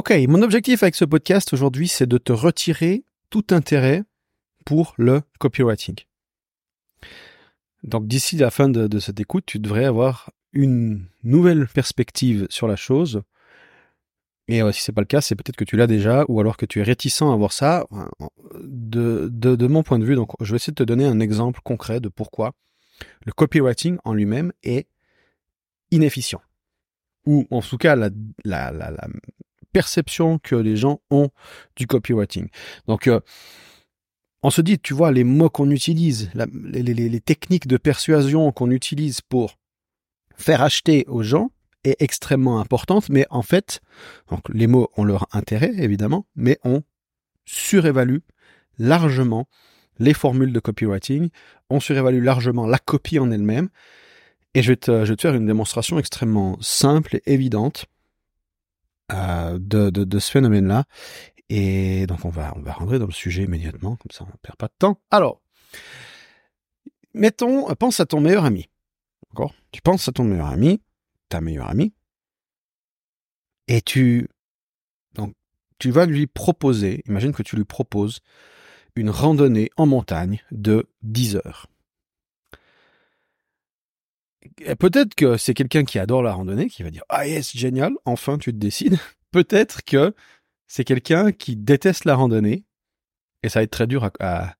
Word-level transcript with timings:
Ok, 0.00 0.14
mon 0.28 0.40
objectif 0.40 0.82
avec 0.82 0.94
ce 0.94 1.04
podcast 1.04 1.52
aujourd'hui, 1.52 1.86
c'est 1.86 2.06
de 2.06 2.16
te 2.16 2.32
retirer 2.32 3.04
tout 3.28 3.44
intérêt 3.50 4.02
pour 4.64 4.94
le 4.96 5.20
copywriting. 5.38 5.94
Donc 7.82 8.06
d'ici 8.06 8.38
la 8.38 8.50
fin 8.50 8.70
de, 8.70 8.98
cette 8.98 9.20
écoute, 9.20 9.44
tu 9.44 9.58
devrais 9.58 9.84
avoir 9.84 10.30
une 10.54 11.04
nouvelle 11.22 11.66
perspective 11.66 12.46
sur 12.48 12.66
la 12.66 12.76
chose. 12.76 13.20
Et 14.48 14.62
euh, 14.62 14.72
si 14.72 14.80
c'est 14.80 14.92
pas 14.92 15.02
le 15.02 15.06
cas, 15.06 15.20
c'est 15.20 15.34
peut-être 15.34 15.56
que 15.56 15.64
tu 15.64 15.76
l'as 15.76 15.86
déjà, 15.86 16.24
ou 16.28 16.40
alors 16.40 16.56
que 16.56 16.64
tu 16.64 16.80
es 16.80 16.82
réticent 16.82 17.20
à 17.20 17.36
voir 17.36 17.52
ça. 17.52 17.86
De, 18.62 19.66
mon 19.66 19.82
point 19.82 19.98
de 19.98 20.06
vue, 20.06 20.14
donc 20.14 20.30
je 20.40 20.50
vais 20.50 20.56
essayer 20.56 20.72
de 20.72 20.82
te 20.82 20.82
donner 20.82 21.04
un 21.04 21.20
exemple 21.20 21.60
concret 21.62 22.00
de 22.00 22.08
pourquoi 22.08 22.52
le 23.26 23.32
copywriting 23.32 23.98
en 24.04 24.14
lui-même 24.14 24.54
est 24.62 24.88
inefficient. 25.90 26.40
Ou 27.26 27.46
en 27.50 27.60
tout 27.60 27.76
cas 27.76 27.96
la 27.96 28.08
perception 29.72 30.38
que 30.38 30.54
les 30.54 30.76
gens 30.76 31.00
ont 31.10 31.30
du 31.76 31.86
copywriting. 31.86 32.48
Donc, 32.86 33.06
euh, 33.06 33.20
on 34.42 34.50
se 34.50 34.62
dit, 34.62 34.78
tu 34.78 34.94
vois, 34.94 35.12
les 35.12 35.24
mots 35.24 35.50
qu'on 35.50 35.70
utilise, 35.70 36.30
les, 36.34 37.20
techniques 37.20 37.66
de 37.66 37.76
persuasion 37.76 38.50
qu'on 38.52 38.70
utilise 38.70 39.20
pour 39.20 39.58
faire 40.36 40.62
acheter 40.62 41.04
aux 41.08 41.22
gens 41.22 41.50
est 41.84 42.00
extrêmement 42.00 42.60
importante, 42.60 43.08
mais 43.10 43.26
en 43.30 43.42
fait, 43.42 43.80
donc 44.30 44.40
les 44.52 44.66
mots 44.66 44.90
ont 44.96 45.04
leur 45.04 45.26
intérêt, 45.32 45.72
évidemment, 45.76 46.26
mais 46.36 46.58
on 46.64 46.82
surévalue 47.44 48.18
largement 48.78 49.46
les 49.98 50.14
formules 50.14 50.52
de 50.52 50.60
copywriting, 50.60 51.28
on 51.68 51.80
surévalue 51.80 52.22
largement 52.22 52.66
la 52.66 52.78
copie 52.78 53.18
en 53.18 53.30
elle-même, 53.30 53.68
et 54.54 54.62
je 54.62 54.72
te, 54.72 55.04
je 55.04 55.10
vais 55.10 55.16
te 55.16 55.22
faire 55.22 55.34
une 55.34 55.46
démonstration 55.46 55.98
extrêmement 55.98 56.56
simple 56.60 57.16
et 57.16 57.32
évidente 57.32 57.86
euh, 59.12 59.58
de, 59.60 59.90
de, 59.90 60.18
ce 60.18 60.30
phénomène-là. 60.30 60.84
Et 61.48 62.06
donc 62.06 62.24
on 62.24 62.28
va, 62.28 62.52
on 62.56 62.60
va 62.60 62.72
rentrer 62.72 62.98
dans 62.98 63.06
le 63.06 63.12
sujet 63.12 63.44
immédiatement, 63.44 63.96
comme 63.96 64.10
ça 64.10 64.24
on 64.24 64.28
ne 64.28 64.38
perd 64.42 64.56
pas 64.56 64.68
de 64.68 64.74
temps. 64.78 65.00
Alors, 65.10 65.40
mettons, 67.14 67.74
pense 67.74 68.00
à 68.00 68.06
ton 68.06 68.20
meilleur 68.20 68.44
ami. 68.44 68.68
D'accord? 69.30 69.54
Tu 69.72 69.82
penses 69.82 70.08
à 70.08 70.12
ton 70.12 70.24
meilleur 70.24 70.46
ami, 70.46 70.80
ta 71.28 71.40
meilleure 71.40 71.68
amie, 71.68 71.92
et 73.70 73.82
tu, 73.82 74.28
donc, 75.14 75.34
tu 75.78 75.92
vas 75.92 76.04
lui 76.04 76.26
proposer, 76.26 77.04
imagine 77.06 77.32
que 77.32 77.44
tu 77.44 77.54
lui 77.54 77.64
proposes 77.64 78.18
une 78.96 79.10
randonnée 79.10 79.70
en 79.76 79.86
montagne 79.86 80.42
de 80.50 80.88
10 81.02 81.36
heures. 81.36 81.69
Peut-être 84.78 85.14
que 85.14 85.36
c'est 85.36 85.54
quelqu'un 85.54 85.84
qui 85.84 85.98
adore 85.98 86.22
la 86.22 86.32
randonnée, 86.32 86.68
qui 86.68 86.82
va 86.82 86.90
dire 86.90 87.04
Ah 87.08 87.26
yes, 87.26 87.56
génial, 87.56 87.92
enfin 88.04 88.38
tu 88.38 88.52
te 88.52 88.58
décides. 88.58 88.98
Peut-être 89.30 89.82
que 89.84 90.14
c'est 90.66 90.84
quelqu'un 90.84 91.32
qui 91.32 91.56
déteste 91.56 92.04
la 92.04 92.14
randonnée, 92.14 92.64
et 93.42 93.48
ça 93.48 93.60
va 93.60 93.64
être 93.64 93.70
très 93.70 93.86
dur 93.86 94.10
à, 94.18 94.54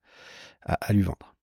à, 0.62 0.92
lui 0.92 1.02
vendre. 1.02 1.34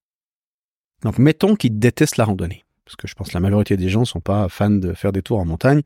Donc 1.03 1.17
mettons 1.17 1.55
qu'il 1.55 1.79
déteste 1.79 2.17
la 2.17 2.25
randonnée, 2.25 2.65
parce 2.85 2.95
que 2.95 3.07
je 3.07 3.15
pense 3.15 3.29
que 3.29 3.33
la 3.33 3.39
majorité 3.39 3.75
des 3.75 3.89
gens 3.89 4.05
sont 4.05 4.21
pas 4.21 4.49
fans 4.49 4.69
de 4.69 4.93
faire 4.93 5.11
des 5.11 5.21
tours 5.21 5.39
en 5.39 5.45
montagne, 5.45 5.81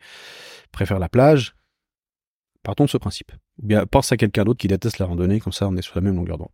préfèrent 0.71 0.99
la 0.99 1.09
plage. 1.09 1.55
Partons 2.63 2.85
de 2.85 2.89
ce 2.89 2.97
principe. 2.97 3.31
Ou 3.61 3.67
bien 3.67 3.85
pense 3.85 4.11
à 4.11 4.17
quelqu'un 4.17 4.43
d'autre 4.43 4.59
qui 4.59 4.67
déteste 4.67 4.99
la 4.99 5.05
randonnée, 5.05 5.39
comme 5.39 5.53
ça 5.53 5.67
on 5.67 5.75
est 5.77 5.81
sur 5.81 5.95
la 5.95 6.01
même 6.01 6.15
longueur 6.15 6.37
d'onde. 6.37 6.49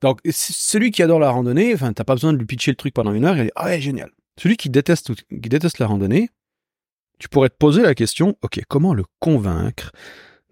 Donc, 0.00 0.20
celui 0.30 0.90
qui 0.90 1.02
adore 1.02 1.18
la 1.18 1.30
randonnée, 1.30 1.74
enfin, 1.74 1.92
t'as 1.92 2.04
pas 2.04 2.14
besoin 2.14 2.32
de 2.32 2.38
lui 2.38 2.46
pitcher 2.46 2.70
le 2.70 2.76
truc 2.76 2.94
pendant 2.94 3.12
une 3.12 3.24
heure, 3.24 3.36
il 3.36 3.44
dit, 3.44 3.50
ah 3.56 3.78
génial. 3.78 4.10
Celui 4.38 4.56
qui 4.56 4.70
déteste, 4.70 5.14
qui 5.14 5.48
déteste 5.48 5.78
la 5.78 5.86
randonnée, 5.86 6.30
tu 7.18 7.28
pourrais 7.28 7.48
te 7.48 7.56
poser 7.56 7.82
la 7.82 7.94
question, 7.94 8.36
ok, 8.42 8.60
comment 8.68 8.94
le 8.94 9.04
convaincre 9.18 9.90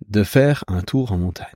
de 0.08 0.24
faire 0.24 0.64
un 0.66 0.82
tour 0.82 1.12
en 1.12 1.18
montagne? 1.18 1.46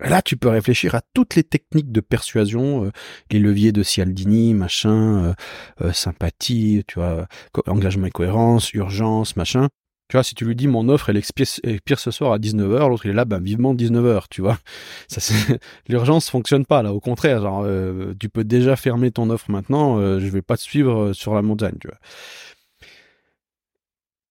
Là, 0.00 0.20
tu 0.20 0.36
peux 0.36 0.48
réfléchir 0.48 0.94
à 0.94 1.00
toutes 1.14 1.36
les 1.36 1.42
techniques 1.42 1.90
de 1.90 2.00
persuasion, 2.00 2.84
euh, 2.84 2.92
les 3.30 3.38
leviers 3.38 3.72
de 3.72 3.82
Cialdini, 3.82 4.52
machin, 4.52 5.24
euh, 5.24 5.34
euh, 5.80 5.92
sympathie, 5.92 6.84
tu 6.86 6.98
vois, 6.98 7.26
engagement 7.66 8.06
et 8.06 8.10
cohérence, 8.10 8.74
urgence, 8.74 9.36
machin. 9.36 9.68
Tu 10.08 10.16
vois, 10.16 10.22
si 10.22 10.36
tu 10.36 10.44
lui 10.44 10.54
dis 10.54 10.68
mon 10.68 10.88
offre 10.88 11.10
elle 11.10 11.16
expire 11.16 11.98
ce 11.98 12.10
soir 12.10 12.32
à 12.32 12.38
19h, 12.38 12.88
l'autre 12.88 13.06
il 13.06 13.10
est 13.10 13.14
là, 13.14 13.24
ben 13.24 13.40
vivement 13.40 13.74
19h, 13.74 14.24
tu 14.30 14.40
vois. 14.40 14.58
Ça 15.08 15.34
l'urgence 15.88 16.30
fonctionne 16.30 16.64
pas 16.64 16.82
là, 16.82 16.92
au 16.92 17.00
contraire, 17.00 17.40
genre 17.42 17.62
euh, 17.64 18.14
tu 18.18 18.28
peux 18.28 18.44
déjà 18.44 18.76
fermer 18.76 19.10
ton 19.10 19.30
offre 19.30 19.50
maintenant, 19.50 19.98
euh, 19.98 20.20
je 20.20 20.26
vais 20.28 20.42
pas 20.42 20.56
te 20.56 20.62
suivre 20.62 21.06
euh, 21.06 21.12
sur 21.12 21.34
la 21.34 21.42
montagne, 21.42 21.76
tu 21.80 21.88
vois. 21.88 21.98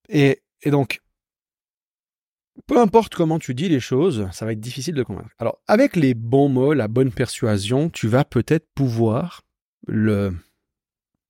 Et, 0.08 0.41
et 0.62 0.72
donc 0.72 1.02
peu 2.68 2.80
importe 2.80 3.13
comment 3.13 3.38
tu 3.38 3.53
dis 3.53 3.69
les 3.69 3.80
choses, 3.80 4.28
ça 4.31 4.46
va 4.46 4.53
être 4.53 4.59
difficile 4.59 4.96
de 4.96 5.03
convaincre. 5.03 5.30
Alors, 5.40 5.59
avec 5.68 5.96
les 5.96 6.13
bons 6.13 6.50
mots, 6.50 6.74
la 6.74 6.88
bonne 6.88 7.12
persuasion, 7.12 7.90
tu 7.90 8.07
vas 8.07 8.24
peut-être 8.24 8.68
pouvoir 8.74 9.42
le 9.88 10.34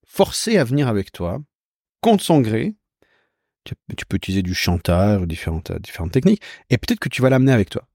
forcer 0.06 0.58
à 0.58 0.64
venir 0.64 0.88
avec 0.88 1.12
toi, 1.12 1.42
contre 2.02 2.24
son 2.24 2.42
gré, 2.42 2.76
tu, 3.66 4.06
peux 4.06 4.18
utiliser 4.18 4.42
du 4.42 4.54
chantage 4.54 5.22
euh, 5.22 5.26
différentes 5.26 6.12
techniques, 6.12 6.42
et 6.70 6.78
peut-être 6.78 7.00
que 7.00 7.10
tu 7.10 7.22
vas 7.22 7.30
l'amener 7.30 7.52
avec 7.52 7.70
toi. 7.70 7.88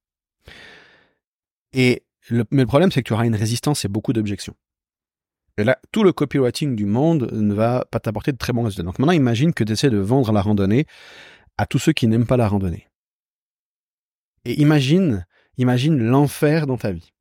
Mais 1.75 2.03
le 2.29 2.67
problème, 2.67 2.93
c'est 2.93 3.03
que 3.03 3.09
tu 3.09 3.13
auras 3.13 3.27
une 3.27 3.35
résistance 3.35 3.85
et 3.85 3.89
beaucoup 3.89 4.13
d'objections. 4.13 4.55
Et 5.57 5.65
là, 5.65 5.79
tout 5.93 6.05
le 6.05 6.13
copywriting 6.13 6.75
du 6.75 6.87
monde 6.87 7.29
ne 7.33 7.53
va 7.53 7.85
pas 7.91 8.01
t'apporter 8.01 8.33
de 8.33 8.39
très 8.39 8.53
bons 8.53 8.63
résultats. 8.63 8.83
Donc 8.83 8.99
maintenant, 8.99 9.13
imagine 9.13 9.53
que 9.53 9.65
tu 9.65 9.73
essaies 9.73 9.91
de 9.91 9.99
vendre 9.99 10.33
la 10.33 10.41
randonnée 10.41 10.87
à 11.59 11.67
tous 11.67 11.79
ceux 11.79 11.93
qui 11.93 12.07
n'aiment 12.07 12.27
pas 12.27 12.37
la 12.37 12.49
randonnée. 12.49 12.89
Et 14.45 14.61
imagine, 14.61 15.27
imagine 15.59 15.99
l'enfer 15.99 16.67
dans 16.67 16.79
ta 16.79 16.93
vie. 16.93 17.13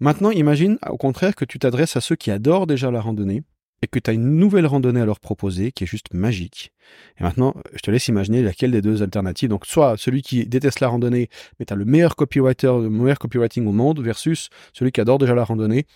Maintenant, 0.00 0.30
imagine 0.30 0.78
au 0.88 0.96
contraire 0.96 1.34
que 1.34 1.44
tu 1.44 1.58
t'adresses 1.58 1.96
à 1.96 2.00
ceux 2.00 2.16
qui 2.16 2.30
adorent 2.30 2.66
déjà 2.66 2.90
la 2.90 3.00
randonnée, 3.00 3.42
et 3.82 3.86
que 3.86 3.98
tu 3.98 4.10
as 4.10 4.14
une 4.14 4.36
nouvelle 4.36 4.66
randonnée 4.66 5.00
à 5.00 5.04
leur 5.04 5.20
proposer 5.20 5.72
qui 5.72 5.84
est 5.84 5.86
juste 5.86 6.14
magique. 6.14 6.72
Et 7.18 7.22
maintenant, 7.22 7.54
je 7.74 7.80
te 7.80 7.90
laisse 7.90 8.08
imaginer 8.08 8.42
laquelle 8.42 8.70
des 8.70 8.82
deux 8.82 9.02
alternatives. 9.02 9.48
Donc, 9.48 9.66
soit 9.66 9.96
celui 9.96 10.22
qui 10.22 10.46
déteste 10.46 10.80
la 10.80 10.88
randonnée, 10.88 11.28
mais 11.58 11.66
tu 11.66 11.72
as 11.72 11.76
le 11.76 11.84
meilleur 11.84 12.16
copywriter, 12.16 12.66
le 12.66 12.88
meilleur 12.88 13.18
copywriting 13.18 13.66
au 13.66 13.72
monde, 13.72 14.00
versus 14.00 14.48
celui 14.72 14.92
qui 14.92 15.00
adore 15.00 15.18
déjà 15.18 15.34
la 15.34 15.44
randonnée 15.44 15.86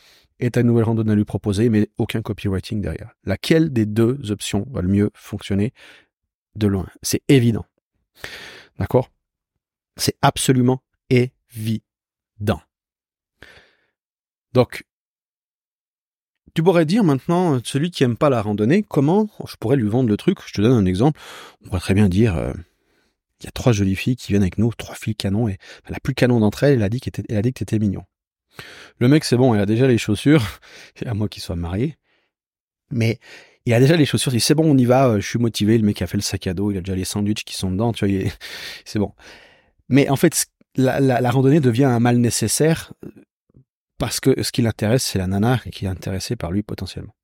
et 0.40 0.50
tu 0.50 0.58
as 0.58 0.62
une 0.62 0.68
nouvelle 0.68 0.84
randonnée 0.84 1.12
à 1.12 1.14
lui 1.14 1.24
proposer, 1.24 1.68
mais 1.68 1.88
aucun 1.98 2.22
copywriting 2.22 2.80
derrière. 2.80 3.12
Laquelle 3.24 3.72
des 3.72 3.86
deux 3.86 4.30
options 4.30 4.66
va 4.70 4.80
le 4.80 4.88
mieux 4.88 5.10
fonctionner 5.14 5.72
de 6.56 6.66
loin? 6.66 6.86
C'est 7.02 7.22
évident. 7.28 7.66
D'accord? 8.78 9.10
C'est 9.96 10.16
absolument 10.22 10.82
évident. 11.10 12.62
Donc, 14.52 14.84
tu 16.54 16.62
pourrais 16.62 16.84
dire 16.84 17.04
maintenant, 17.04 17.60
celui 17.64 17.90
qui 17.90 18.04
aime 18.04 18.16
pas 18.16 18.30
la 18.30 18.42
randonnée, 18.42 18.82
comment 18.82 19.28
je 19.46 19.56
pourrais 19.56 19.76
lui 19.76 19.88
vendre 19.88 20.08
le 20.08 20.16
truc? 20.16 20.38
Je 20.46 20.52
te 20.52 20.60
donne 20.60 20.72
un 20.72 20.86
exemple. 20.86 21.20
On 21.62 21.68
pourrait 21.68 21.80
très 21.80 21.94
bien 21.94 22.08
dire, 22.08 22.36
euh, 22.36 22.52
il 23.40 23.44
y 23.44 23.48
a 23.48 23.52
trois 23.52 23.72
jolies 23.72 23.96
filles 23.96 24.16
qui 24.16 24.32
viennent 24.32 24.42
avec 24.42 24.58
nous, 24.58 24.72
trois 24.74 24.94
filles 24.94 25.14
canons, 25.14 25.48
et 25.48 25.58
la 25.88 26.00
plus 26.00 26.14
canon 26.14 26.40
d'entre 26.40 26.64
elles, 26.64 26.74
elle 26.74 26.82
a 26.82 26.88
dit 26.88 27.00
qu'elle 27.00 27.36
a 27.36 27.42
que 27.42 27.48
t'étais 27.48 27.78
mignon. 27.78 28.04
Le 28.98 29.08
mec, 29.08 29.24
c'est 29.24 29.36
bon, 29.36 29.54
il 29.54 29.60
a 29.60 29.66
déjà 29.66 29.86
les 29.86 29.98
chaussures, 29.98 30.44
à 31.06 31.14
moi 31.14 31.28
qu'il 31.28 31.42
soit 31.42 31.56
marié, 31.56 31.96
mais 32.90 33.18
il 33.66 33.74
a 33.74 33.80
déjà 33.80 33.96
les 33.96 34.06
chaussures, 34.06 34.32
il 34.32 34.36
dit 34.36 34.44
c'est 34.44 34.54
bon, 34.54 34.70
on 34.70 34.76
y 34.76 34.84
va, 34.84 35.08
euh, 35.08 35.20
je 35.20 35.26
suis 35.26 35.38
motivé, 35.38 35.78
le 35.78 35.84
mec 35.84 36.02
a 36.02 36.06
fait 36.06 36.16
le 36.16 36.22
sac 36.22 36.46
à 36.46 36.54
dos, 36.54 36.70
il 36.70 36.78
a 36.78 36.80
déjà 36.80 36.96
les 36.96 37.04
sandwichs 37.04 37.44
qui 37.44 37.54
sont 37.54 37.70
dedans, 37.70 37.92
tu 37.92 38.06
vois, 38.06 38.30
c'est 38.84 38.98
bon. 38.98 39.12
Mais 39.88 40.08
en 40.08 40.16
fait, 40.16 40.46
la 40.76 41.30
randonnée 41.30 41.60
devient 41.60 41.84
un 41.84 42.00
mal 42.00 42.18
nécessaire 42.18 42.92
parce 44.00 44.18
que 44.18 44.42
ce 44.42 44.50
qui 44.50 44.62
l'intéresse, 44.62 45.04
c'est 45.04 45.18
la 45.18 45.26
nana 45.26 45.60
qui 45.70 45.84
est 45.84 45.88
intéressée 45.88 46.34
par 46.34 46.50
lui 46.50 46.62
potentiellement. 46.62 47.14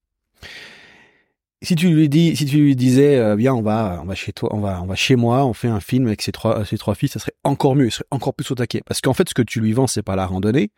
Si 1.63 1.75
tu 1.75 1.89
lui 1.89 2.11
dis, 2.11 2.37
si 2.37 2.45
tu 2.45 2.59
lui 2.59 2.77
disais, 2.77 3.17
euh, 3.17 3.35
viens, 3.35 3.55
on 3.55 3.63
va, 3.63 3.99
on 4.03 4.05
va 4.05 4.15
chez 4.15 4.35
toi, 4.35 4.55
on 4.55 4.61
va, 4.61 4.83
on 4.83 4.87
va 4.87 4.95
chez 4.95 5.17
moi, 5.17 5.47
on 5.47 5.55
fait 5.55 5.69
un 5.69 5.81
film 5.81 6.07
avec 6.07 6.21
ces 6.21 6.33
trois, 6.33 6.67
ces 6.67 6.77
trois 6.77 6.95
filles, 6.95 7.09
ça 7.09 7.19
serait 7.19 7.33
encore 7.45 7.75
mieux, 7.75 7.87
il 7.87 7.91
serait 7.91 8.05
encore 8.11 8.35
plus 8.35 8.51
au 8.51 8.55
taquet. 8.55 8.83
Parce 8.85 9.01
qu'en 9.01 9.15
fait, 9.15 9.27
ce 9.27 9.35
que 9.35 9.41
tu 9.41 9.61
lui 9.61 9.73
vends, 9.73 9.87
c'est 9.87 10.03
pas 10.03 10.17
la 10.17 10.27
randonnée, 10.27 10.71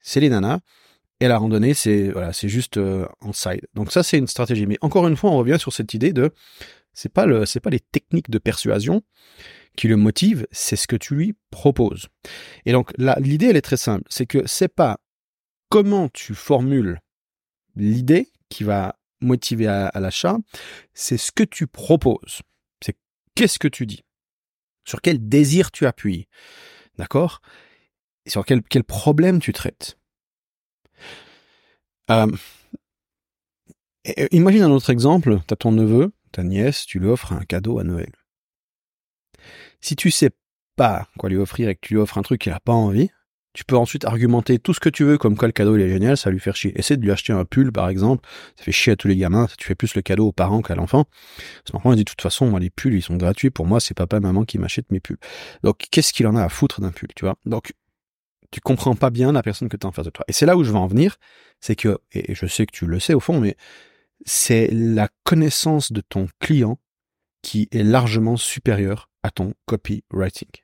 c'est 0.00 0.18
les 0.18 0.30
nanas. 0.30 0.60
Et 1.20 1.28
la 1.28 1.36
randonnée, 1.36 1.74
c'est 1.74 2.08
voilà, 2.08 2.32
c'est 2.32 2.48
juste 2.48 2.78
euh, 2.78 3.06
side. 3.32 3.66
Donc 3.74 3.92
ça, 3.92 4.02
c'est 4.02 4.16
une 4.16 4.26
stratégie. 4.26 4.66
Mais 4.66 4.78
encore 4.80 5.06
une 5.06 5.16
fois, 5.16 5.30
on 5.30 5.36
revient 5.36 5.58
sur 5.60 5.74
cette 5.74 5.92
idée 5.92 6.14
de, 6.14 6.32
c'est 6.94 7.12
pas 7.12 7.26
le, 7.26 7.44
c'est 7.44 7.60
pas 7.60 7.70
les 7.70 7.80
techniques 7.80 8.30
de 8.30 8.38
persuasion 8.38 9.02
qui 9.76 9.88
le 9.88 9.96
motivent, 9.96 10.46
c'est 10.52 10.76
ce 10.76 10.86
que 10.86 10.96
tu 10.96 11.14
lui 11.14 11.34
proposes. 11.50 12.08
Et 12.64 12.72
donc 12.72 12.92
l'idée, 13.20 13.46
elle 13.46 13.56
est 13.56 13.60
très 13.60 13.76
simple, 13.76 14.04
c'est 14.08 14.26
que 14.26 14.42
c'est 14.46 14.68
pas 14.68 14.98
comment 15.68 16.08
tu 16.08 16.34
formules 16.34 17.00
l'idée 17.76 18.30
qui 18.48 18.64
va 18.64 18.96
motiver 19.20 19.66
à, 19.66 19.90
l'achat, 20.00 20.36
c'est 20.92 21.16
ce 21.16 21.32
que 21.32 21.42
tu 21.42 21.66
proposes. 21.66 22.42
C'est 22.84 22.96
qu'est-ce 23.34 23.58
que 23.58 23.68
tu 23.68 23.86
dis? 23.86 24.04
Sur 24.84 25.00
quel 25.00 25.28
désir 25.28 25.70
tu 25.70 25.86
appuies? 25.86 26.28
D'accord? 26.98 27.40
Sur 28.26 28.44
quel, 28.44 28.62
problème 28.84 29.40
tu 29.40 29.52
traites? 29.52 29.98
Euh, 32.10 32.30
imagine 34.30 34.62
un 34.62 34.70
autre 34.70 34.90
exemple. 34.90 35.40
Tu 35.48 35.54
as 35.54 35.56
ton 35.56 35.72
neveu, 35.72 36.12
ta 36.32 36.42
nièce, 36.42 36.86
tu 36.86 36.98
lui 36.98 37.08
offres 37.08 37.32
un 37.32 37.44
cadeau 37.44 37.78
à 37.78 37.84
Noël. 37.84 38.12
Si 39.80 39.96
tu 39.96 40.10
sais 40.10 40.30
pas 40.76 41.08
quoi 41.18 41.28
lui 41.28 41.36
offrir 41.36 41.68
et 41.68 41.74
que 41.74 41.80
tu 41.86 41.94
lui 41.94 42.00
offres 42.00 42.18
un 42.18 42.22
truc 42.22 42.40
qu'il 42.42 42.52
a 42.52 42.60
pas 42.60 42.72
envie, 42.72 43.10
tu 43.54 43.64
peux 43.64 43.76
ensuite 43.76 44.04
argumenter 44.04 44.58
tout 44.58 44.74
ce 44.74 44.80
que 44.80 44.88
tu 44.88 45.04
veux, 45.04 45.16
comme 45.16 45.36
quoi 45.36 45.48
le 45.48 45.52
cadeau 45.52 45.76
il 45.76 45.82
est 45.82 45.88
génial, 45.88 46.16
ça 46.16 46.28
va 46.28 46.32
lui 46.32 46.40
faire 46.40 46.56
chier. 46.56 46.78
Essaie 46.78 46.96
de 46.96 47.02
lui 47.02 47.12
acheter 47.12 47.32
un 47.32 47.44
pull, 47.44 47.70
par 47.72 47.88
exemple, 47.88 48.28
ça 48.56 48.64
fait 48.64 48.72
chier 48.72 48.92
à 48.92 48.96
tous 48.96 49.08
les 49.08 49.16
gamins, 49.16 49.46
tu 49.56 49.66
fais 49.66 49.76
plus 49.76 49.94
le 49.94 50.02
cadeau 50.02 50.26
aux 50.26 50.32
parents 50.32 50.60
qu'à 50.60 50.74
l'enfant. 50.74 51.04
L'enfant 51.72 51.92
il 51.92 51.96
dit 51.96 52.04
de 52.04 52.10
toute 52.10 52.20
façon, 52.20 52.50
moi 52.50 52.60
les 52.60 52.70
pulls 52.70 52.94
ils 52.94 53.02
sont 53.02 53.16
gratuits, 53.16 53.50
pour 53.50 53.66
moi 53.66 53.80
c'est 53.80 53.94
papa 53.94 54.16
et 54.16 54.20
maman 54.20 54.44
qui 54.44 54.58
m'achètent 54.58 54.90
mes 54.90 55.00
pulls. 55.00 55.18
Donc 55.62 55.86
qu'est-ce 55.90 56.12
qu'il 56.12 56.26
en 56.26 56.36
a 56.36 56.42
à 56.42 56.48
foutre 56.48 56.80
d'un 56.80 56.90
pull, 56.90 57.08
tu 57.14 57.24
vois? 57.24 57.36
Donc 57.46 57.72
tu 58.50 58.60
comprends 58.60 58.96
pas 58.96 59.10
bien 59.10 59.32
la 59.32 59.42
personne 59.42 59.68
que 59.68 59.76
tu 59.76 59.86
as 59.86 59.88
en 59.88 59.92
face 59.92 60.04
de 60.04 60.10
toi. 60.10 60.24
Et 60.28 60.32
c'est 60.32 60.46
là 60.46 60.56
où 60.56 60.64
je 60.64 60.70
veux 60.70 60.76
en 60.76 60.86
venir, 60.86 61.16
c'est 61.60 61.76
que, 61.76 61.98
et 62.12 62.34
je 62.34 62.46
sais 62.46 62.66
que 62.66 62.72
tu 62.72 62.86
le 62.86 63.00
sais 63.00 63.14
au 63.14 63.20
fond, 63.20 63.40
mais 63.40 63.56
c'est 64.26 64.68
la 64.72 65.08
connaissance 65.24 65.92
de 65.92 66.00
ton 66.00 66.28
client 66.40 66.78
qui 67.42 67.68
est 67.72 67.82
largement 67.82 68.36
supérieure 68.36 69.10
à 69.22 69.30
ton 69.30 69.54
copywriting. 69.66 70.63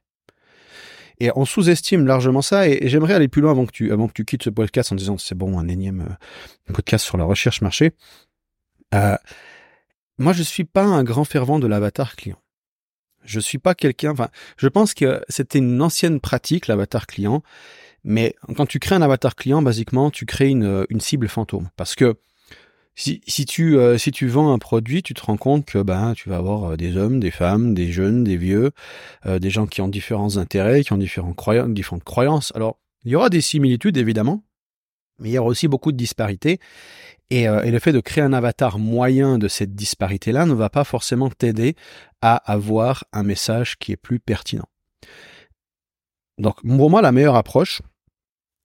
Et 1.21 1.31
on 1.37 1.45
sous-estime 1.45 2.07
largement 2.07 2.43
ça, 2.43 2.69
et, 2.69 2.89
j'aimerais 2.89 3.15
aller 3.15 3.29
plus 3.29 3.43
loin 3.43 3.51
avant 3.51 3.67
que 3.67 3.73
tu, 3.73 3.93
avant 3.93 4.09
que 4.09 4.15
tu 4.15 4.25
quittes 4.25 4.43
ce 4.43 4.51
podcast 4.51 4.91
en 4.93 4.95
disant 4.95 5.19
c'est 5.19 5.35
bon, 5.35 5.59
un 5.59 5.69
énième 5.69 6.17
euh, 6.69 6.73
podcast 6.73 7.05
sur 7.05 7.19
la 7.19 7.25
recherche 7.25 7.61
marché. 7.61 7.93
Euh, 8.95 9.17
moi, 10.19 10.33
je 10.33 10.43
suis 10.43 10.65
pas 10.65 10.83
un 10.83 11.05
grand 11.05 11.25
fervent 11.25 11.59
de 11.59 11.67
l'avatar 11.67 12.17
client. 12.17 12.39
Je 13.23 13.39
suis 13.39 13.59
pas 13.59 13.75
quelqu'un, 13.75 14.13
enfin, 14.13 14.31
je 14.57 14.67
pense 14.67 14.95
que 14.95 15.23
c'était 15.29 15.59
une 15.59 15.81
ancienne 15.83 16.21
pratique, 16.21 16.67
l'avatar 16.67 17.07
client, 17.07 17.43
mais 18.03 18.35
quand 18.57 18.67
tu 18.67 18.79
crées 18.79 18.95
un 18.95 19.03
avatar 19.03 19.37
client, 19.37 19.61
basiquement, 19.61 20.11
tu 20.11 20.25
crées 20.25 20.49
une, 20.49 20.87
une 20.89 21.01
cible 21.01 21.29
fantôme. 21.29 21.69
Parce 21.77 21.95
que 21.95 22.17
si, 23.01 23.47
tu, 23.47 23.79
euh, 23.79 23.99
si 23.99 24.11
tu 24.11 24.27
vends 24.27 24.53
un 24.53 24.59
produit, 24.59 25.03
tu 25.03 25.15
te 25.15 25.23
rends 25.23 25.37
compte 25.37 25.65
que 25.65 25.79
ben, 25.83 26.13
tu 26.15 26.29
vas 26.29 26.37
avoir 26.37 26.73
euh, 26.73 26.77
des 26.77 26.97
hommes, 26.97 27.19
des 27.21 27.31
femmes, 27.31 27.75
des 27.75 27.91
jeunes, 27.91 28.25
des 28.25 28.37
vieux, 28.37 28.73
euh, 29.27 29.39
des 29.39 29.51
gens 29.51 29.67
qui 29.67 29.81
ont 29.81 29.89
différents 29.89 30.37
intérêts, 30.37 30.83
qui 30.85 30.93
ont 30.93 30.99
différents 30.99 31.35
différentes 31.69 32.05
croyances. 32.05 32.53
Alors, 32.55 32.79
il 33.05 33.13
y 33.13 33.17
aura 33.17 33.31
des 33.31 33.41
similitudes, 33.41 33.97
évidemment, 33.97 34.45
mais 35.19 35.31
il 35.31 35.33
y 35.33 35.39
aura 35.39 35.49
aussi 35.49 35.69
beaucoup 35.69 35.93
de 35.93 35.97
disparités. 35.97 36.61
Et, 37.31 37.43
et 37.45 37.71
le 37.71 37.79
fait 37.79 37.93
de 37.93 38.01
créer 38.01 38.25
un 38.25 38.33
avatar 38.33 38.79
moyen 38.81 39.39
de 39.39 39.47
cette 39.47 39.77
disparité-là 39.77 40.47
ne 40.47 40.53
va 40.53 40.69
pas 40.69 40.83
forcément 40.83 41.31
t'aider 41.31 41.77
à 42.23 42.35
avoir 42.35 43.05
un 43.13 43.23
message 43.23 43.79
qui 43.79 43.93
est 43.93 43.97
plus 43.97 44.19
pertinent. 44.19 44.69
Donc, 46.39 46.61
pour 46.63 46.91
moi, 46.91 47.03
la 47.03 47.13
meilleure 47.13 47.37
approche, 47.37 47.83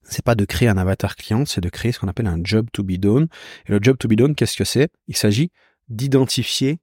c'est 0.08 0.24
pas 0.24 0.34
de 0.34 0.44
créer 0.44 0.68
un 0.68 0.78
avatar 0.78 1.16
client, 1.16 1.44
c'est 1.46 1.60
de 1.60 1.68
créer 1.68 1.92
ce 1.92 2.00
qu'on 2.00 2.08
appelle 2.08 2.26
un 2.26 2.40
job 2.42 2.68
to 2.72 2.82
be 2.82 2.92
done. 2.92 3.28
Et 3.66 3.72
le 3.72 3.78
job 3.82 3.96
to 3.98 4.08
be 4.08 4.14
done, 4.14 4.34
qu'est-ce 4.34 4.56
que 4.56 4.64
c'est? 4.64 4.90
Il 5.08 5.16
s'agit 5.16 5.50
d'identifier 5.88 6.78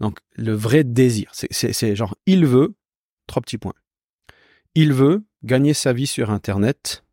donc 0.00 0.18
le 0.36 0.52
vrai 0.52 0.84
désir. 0.84 1.30
C'est 1.32 1.96
genre 1.96 2.16
il 2.26 2.46
veut 2.46 2.74
trois 3.26 3.42
petits 3.42 3.58
points. 3.58 3.74
Il 4.74 4.92
veut 4.92 5.24
gagner 5.44 5.74
sa 5.74 5.92
vie 5.92 6.06
sur 6.06 6.30
Internet 6.30 7.04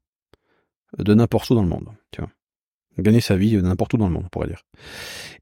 de 0.98 1.13
n'importe 1.13 1.50
où 1.51 1.56
dans 1.56 1.63
le 1.63 1.69
monde. 1.69 1.89
Tu 2.12 2.22
vois, 2.22 2.30
gagner 2.98 3.22
sa 3.22 3.36
vie 3.36 3.54
de 3.54 3.62
n'importe 3.62 3.94
où 3.94 3.98
dans 3.98 4.07
le 4.07 4.13
monde, 4.13 4.24
on 4.25 4.30
pourrait 4.30 4.48
dire. 4.48 4.66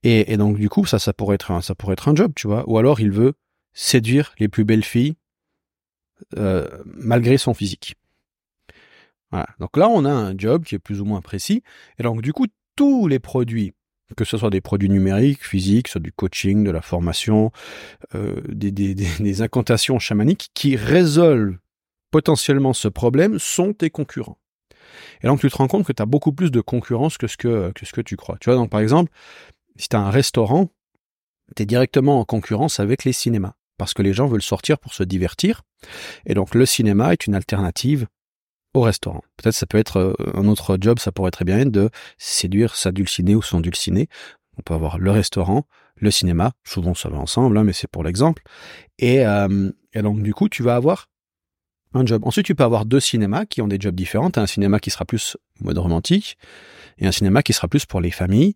Et, 0.04 0.38
donc 0.38 0.58
du 0.58 0.70
coup, 0.70 0.86
ça, 0.86 1.00
ça 1.00 1.14
pourrait 1.14 1.36
être 1.36 1.52
un, 1.52 1.62
ça 1.62 1.76
pourrait 1.76 1.94
être 1.94 2.10
un 2.10 2.16
job, 2.16 2.34
tu 2.36 2.48
vois. 2.48 2.70
Ou 2.70 2.78
alors 2.78 3.00
il 3.00 3.12
veut 3.12 3.34
séduire 3.74 4.34
les 4.40 4.48
plus 4.48 4.66
belles 4.66 4.84
filles 4.84 5.16
euh, 6.38 6.68
malgré 6.86 7.38
son 7.38 7.54
physique. 7.54 7.96
Voilà. 9.32 9.48
Donc 9.60 9.78
là, 9.78 9.90
on 9.90 10.06
a 10.06 10.12
un 10.12 10.38
job 10.38 10.64
qui 10.64 10.76
est 10.76 10.80
plus 10.80 11.02
ou 11.02 11.06
moins 11.06 11.22
précis. 11.22 11.64
Et 11.98 12.04
donc, 12.04 12.22
du 12.22 12.34
coup, 12.34 12.48
tous 12.76 13.08
les 13.08 13.20
produits, 13.20 13.74
que 14.16 14.26
ce 14.26 14.38
soit 14.38 14.50
des 14.50 14.62
produits 14.62 14.90
numériques, 14.90 15.46
physiques, 15.46 15.88
soit 15.88 16.02
du 16.02 16.12
coaching, 16.12 16.64
de 16.64 16.72
la 16.72 16.82
formation, 16.82 17.52
euh, 18.16 18.42
des, 18.48 18.72
des, 18.72 18.96
des, 18.96 19.42
incantations 19.42 20.00
chamaniques, 20.00 20.50
qui 20.54 20.76
résolvent 20.76 21.58
potentiellement 22.12 22.74
ce 22.74 22.88
problème, 22.88 23.38
sont 23.38 23.74
tes 23.74 23.90
concurrents. 23.90 24.40
Et 25.22 25.28
donc, 25.28 25.40
tu 25.42 25.50
te 25.50 25.56
rends 25.56 25.68
compte 25.68 25.86
que 25.86 25.94
tu 25.94 26.02
as 26.02 26.08
beaucoup 26.08 26.32
plus 26.32 26.50
de 26.50 26.62
concurrence 26.62 27.18
que 27.18 27.28
ce 27.28 27.38
que, 27.38 27.72
que 27.74 27.86
ce 27.86 27.94
que 27.94 28.02
tu 28.02 28.16
crois. 28.16 28.38
Tu 28.40 28.50
vois, 28.50 28.58
donc, 28.58 28.72
par 28.72 28.80
exemple, 28.80 29.12
si 29.76 29.90
tu 29.90 29.96
as 29.96 30.00
un 30.00 30.10
restaurant, 30.10 30.72
tu 31.56 31.64
es 31.64 31.66
directement 31.66 32.20
en 32.20 32.26
concurrence 32.26 32.80
avec 32.80 33.04
les 33.04 33.14
cinémas. 33.14 33.54
Parce 33.78 33.94
que 33.94 34.02
les 34.02 34.12
gens 34.12 34.28
veulent 34.28 34.42
sortir 34.42 34.78
pour 34.80 34.94
se 34.94 35.04
divertir. 35.04 35.62
Et 36.26 36.34
donc, 36.34 36.56
le 36.56 36.66
cinéma 36.66 37.14
est 37.14 37.28
une 37.28 37.36
alternative 37.36 38.08
au 38.74 38.82
restaurant. 38.82 39.24
Peut-être 39.38 39.56
ça 39.56 39.66
peut 39.66 39.78
être 39.78 39.98
euh, 39.98 40.14
un 40.34 40.48
autre 40.48 40.78
job, 40.80 41.00
ça 41.00 41.12
pourrait 41.12 41.32
très 41.32 41.46
bien 41.46 41.60
être 41.60 41.72
de 41.72 41.90
séduire, 42.18 42.76
s'adulciner 42.76 43.36
ou 43.36 43.42
s'endulciner. 43.42 44.08
On 44.58 44.62
peut 44.62 44.74
avoir 44.74 45.00
le 45.00 45.12
restaurant, 45.12 45.66
le 45.96 46.12
cinéma, 46.12 46.52
souvent 46.64 46.94
ça 46.94 47.10
va 47.10 47.18
ensemble, 47.18 47.58
hein, 47.58 47.64
mais 47.64 47.74
c'est 47.74 47.90
pour 47.90 48.04
l'exemple. 48.04 48.44
Et, 48.98 49.26
euh, 49.26 49.72
et 49.94 50.02
donc 50.02 50.22
du 50.22 50.34
coup, 50.34 50.50
tu 50.50 50.64
vas 50.64 50.76
avoir 50.76 51.08
un 51.94 52.06
job. 52.06 52.22
Ensuite, 52.26 52.46
tu 52.46 52.56
peux 52.56 52.64
avoir 52.64 52.86
deux 52.86 53.00
cinémas 53.00 53.46
qui 53.46 53.62
ont 53.62 53.68
des 53.68 53.78
jobs 53.80 53.96
différents. 53.96 54.30
un 54.36 54.46
cinéma 54.46 54.80
qui 54.80 54.92
sera 54.92 55.06
plus 55.06 55.38
mode 55.60 55.78
romantique 55.78 56.38
et 57.00 57.08
un 57.08 57.12
cinéma 57.12 57.42
qui 57.42 57.54
sera 57.54 57.68
plus 57.68 57.86
pour 57.86 58.02
les 58.02 58.12
familles. 58.12 58.56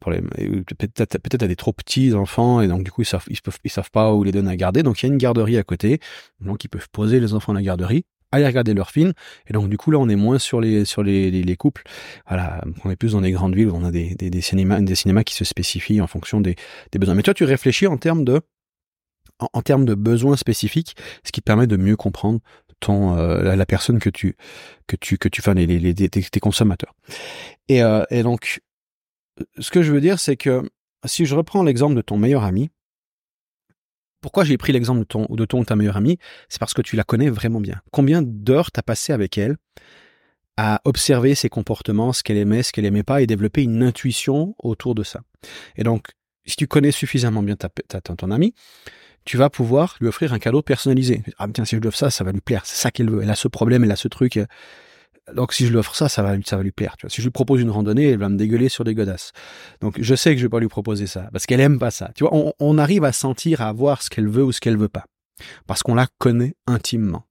Pour 0.00 0.10
les, 0.10 0.20
peut-être, 0.20 1.18
peut-être 1.18 1.44
à 1.44 1.46
des 1.46 1.56
trop 1.56 1.72
petits 1.72 2.12
enfants 2.12 2.60
et 2.60 2.66
donc 2.66 2.82
du 2.82 2.90
coup 2.90 3.02
ils 3.02 3.06
savent, 3.06 3.24
ils, 3.28 3.40
peuvent, 3.40 3.58
ils 3.62 3.70
savent 3.70 3.90
pas 3.92 4.12
où 4.12 4.24
les 4.24 4.32
donner 4.32 4.50
à 4.50 4.56
garder. 4.56 4.82
Donc 4.82 5.00
il 5.00 5.06
y 5.06 5.08
a 5.08 5.12
une 5.12 5.18
garderie 5.18 5.56
à 5.56 5.62
côté. 5.62 6.00
Donc 6.40 6.64
ils 6.64 6.68
peuvent 6.68 6.88
poser 6.90 7.20
les 7.20 7.32
enfants 7.34 7.52
à 7.52 7.54
la 7.54 7.62
garderie 7.62 8.04
aller 8.32 8.46
regarder 8.46 8.74
leurs 8.74 8.90
films. 8.90 9.12
Et 9.48 9.52
donc 9.52 9.68
du 9.68 9.76
coup 9.76 9.90
là 9.90 9.98
on 9.98 10.08
est 10.08 10.16
moins 10.16 10.38
sur 10.38 10.60
les 10.60 10.84
sur 10.84 11.02
les, 11.02 11.30
les, 11.30 11.56
couples. 11.56 11.82
Voilà, 12.28 12.62
on 12.84 12.90
est 12.90 12.96
plus 12.96 13.12
dans 13.12 13.20
les 13.20 13.32
grandes 13.32 13.54
villes 13.54 13.68
où 13.68 13.76
on 13.76 13.84
a 13.84 13.90
des, 13.90 14.14
des, 14.14 14.30
des 14.30 14.40
cinémas 14.40 14.80
des 14.80 14.94
cinémas 14.94 15.24
qui 15.24 15.34
se 15.34 15.44
spécifient 15.44 16.00
en 16.00 16.06
fonction 16.06 16.40
des, 16.40 16.56
des 16.92 16.98
besoins. 16.98 17.14
Mais 17.14 17.22
toi 17.22 17.34
tu 17.34 17.44
réfléchis 17.44 17.86
en 17.86 17.96
termes 17.96 18.24
de 18.24 18.40
en, 19.38 19.60
termes 19.60 19.84
de 19.84 19.94
besoins 19.94 20.36
spécifiques, 20.36 20.96
ce 21.22 21.30
qui 21.30 21.40
te 21.42 21.44
permet 21.44 21.66
de 21.66 21.76
mieux 21.76 21.96
comprendre 21.96 22.40
ton 22.80 23.18
euh, 23.18 23.54
la, 23.54 23.66
personne 23.66 23.98
que 23.98 24.10
tu 24.10 24.36
que 24.86 24.96
tu 24.96 25.18
que 25.18 25.28
tu 25.28 25.42
fais 25.42 25.54
les, 25.54 25.66
les, 25.66 25.94
tes, 25.94 26.40
consommateurs. 26.40 26.94
Et, 27.68 27.82
euh, 27.82 28.04
et 28.10 28.22
donc 28.22 28.60
ce 29.58 29.70
que 29.70 29.82
je 29.82 29.92
veux 29.92 30.00
dire 30.00 30.18
c'est 30.18 30.36
que 30.36 30.68
si 31.04 31.26
je 31.26 31.34
reprends 31.34 31.62
l'exemple 31.62 31.94
de 31.94 32.00
ton 32.00 32.18
meilleur 32.18 32.44
ami, 32.44 32.70
pourquoi 34.26 34.42
j'ai 34.42 34.58
pris 34.58 34.72
l'exemple 34.72 34.98
de 34.98 35.04
ton, 35.04 35.24
de 35.30 35.44
ton 35.44 35.62
ta 35.62 35.76
meilleure 35.76 35.96
amie 35.96 36.18
C'est 36.48 36.58
parce 36.58 36.74
que 36.74 36.82
tu 36.82 36.96
la 36.96 37.04
connais 37.04 37.30
vraiment 37.30 37.60
bien. 37.60 37.80
Combien 37.92 38.22
d'heures 38.22 38.72
t'as 38.72 38.82
passé 38.82 39.12
avec 39.12 39.38
elle 39.38 39.56
à 40.56 40.80
observer 40.84 41.36
ses 41.36 41.48
comportements, 41.48 42.12
ce 42.12 42.24
qu'elle 42.24 42.36
aimait, 42.36 42.64
ce 42.64 42.72
qu'elle 42.72 42.86
aimait 42.86 43.04
pas, 43.04 43.22
et 43.22 43.28
développer 43.28 43.62
une 43.62 43.84
intuition 43.84 44.56
autour 44.58 44.96
de 44.96 45.04
ça? 45.04 45.20
Et 45.76 45.84
donc, 45.84 46.08
si 46.44 46.56
tu 46.56 46.66
connais 46.66 46.90
suffisamment 46.90 47.40
bien 47.40 47.54
ta, 47.54 47.68
ta, 47.68 48.00
ton 48.00 48.32
ami, 48.32 48.52
tu 49.24 49.36
vas 49.36 49.48
pouvoir 49.48 49.96
lui 50.00 50.08
offrir 50.08 50.32
un 50.32 50.40
cadeau 50.40 50.60
personnalisé. 50.60 51.22
Ah 51.38 51.46
tiens, 51.54 51.64
si 51.64 51.76
je 51.76 51.80
lui 51.80 51.86
offre 51.86 51.98
ça, 51.98 52.10
ça 52.10 52.24
va 52.24 52.32
lui 52.32 52.40
plaire. 52.40 52.62
C'est 52.66 52.82
ça 52.82 52.90
qu'elle 52.90 53.08
veut. 53.08 53.22
Elle 53.22 53.30
a 53.30 53.36
ce 53.36 53.46
problème, 53.46 53.84
elle 53.84 53.92
a 53.92 53.96
ce 53.96 54.08
truc 54.08 54.40
donc 55.34 55.52
si 55.52 55.66
je 55.66 55.70
lui 55.70 55.78
offre 55.78 55.94
ça, 55.94 56.08
ça 56.08 56.22
va, 56.22 56.36
ça 56.44 56.56
va 56.56 56.62
lui 56.62 56.72
plaire. 56.72 56.96
Tu 56.96 57.06
vois. 57.06 57.10
Si 57.10 57.20
je 57.20 57.26
lui 57.26 57.32
propose 57.32 57.60
une 57.60 57.70
randonnée, 57.70 58.10
elle 58.10 58.18
va 58.18 58.28
me 58.28 58.36
dégueuler 58.36 58.68
sur 58.68 58.84
des 58.84 58.94
godasses. 58.94 59.32
Donc 59.80 59.96
je 60.00 60.14
sais 60.14 60.32
que 60.32 60.38
je 60.38 60.46
vais 60.46 60.50
pas 60.50 60.60
lui 60.60 60.68
proposer 60.68 61.06
ça 61.06 61.28
parce 61.32 61.46
qu'elle 61.46 61.60
aime 61.60 61.78
pas 61.78 61.90
ça. 61.90 62.10
Tu 62.14 62.24
vois, 62.24 62.34
on, 62.34 62.52
on 62.60 62.78
arrive 62.78 63.04
à 63.04 63.12
sentir, 63.12 63.60
à 63.60 63.72
voir 63.72 64.02
ce 64.02 64.10
qu'elle 64.10 64.28
veut 64.28 64.44
ou 64.44 64.52
ce 64.52 64.60
qu'elle 64.60 64.76
veut 64.76 64.88
pas 64.88 65.04
parce 65.66 65.82
qu'on 65.82 65.94
la 65.94 66.06
connaît 66.18 66.54
intimement. 66.66 67.24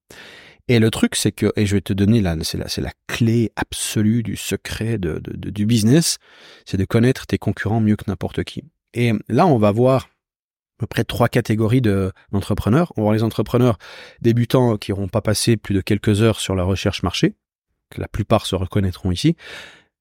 Et 0.68 0.80
le 0.80 0.90
truc, 0.90 1.16
c'est 1.16 1.32
que, 1.32 1.52
et 1.56 1.66
je 1.66 1.76
vais 1.76 1.82
te 1.82 1.94
donner 1.94 2.22
là, 2.22 2.36
c'est 2.42 2.58
la, 2.58 2.66
la 2.78 2.92
clé 3.08 3.52
absolue 3.56 4.24
du 4.24 4.36
secret 4.36 4.98
de, 4.98 5.20
de, 5.24 5.50
du 5.52 5.66
business, 5.66 6.18
c'est 6.66 6.78
de 6.78 6.86
connaître 6.86 7.28
tes 7.28 7.38
concurrents 7.38 7.82
mieux 7.82 7.96
que 7.96 8.06
n'importe 8.08 8.44
qui. 8.44 8.64
Et 8.94 9.14
là, 9.28 9.46
on 9.46 9.60
va 9.60 9.72
voir 9.72 10.06
à 10.06 10.80
peu 10.80 10.88
près 10.88 11.04
trois 11.04 11.30
catégories 11.30 11.82
de, 11.82 12.12
d'entrepreneurs. 12.32 12.92
On 12.98 13.02
va 13.02 13.04
voir 13.04 13.14
les 13.14 13.24
entrepreneurs 13.24 13.78
débutants 14.22 14.78
qui 14.78 14.92
n'auront 14.92 15.08
pas 15.08 15.22
passé 15.22 15.56
plus 15.56 15.76
de 15.76 15.82
quelques 15.82 16.24
heures 16.24 16.40
sur 16.40 16.56
la 16.56 16.64
recherche 16.64 17.04
marché, 17.04 17.36
que 17.90 18.02
la 18.02 18.08
plupart 18.08 18.46
se 18.46 18.56
reconnaîtront 18.56 19.12
ici, 19.12 19.36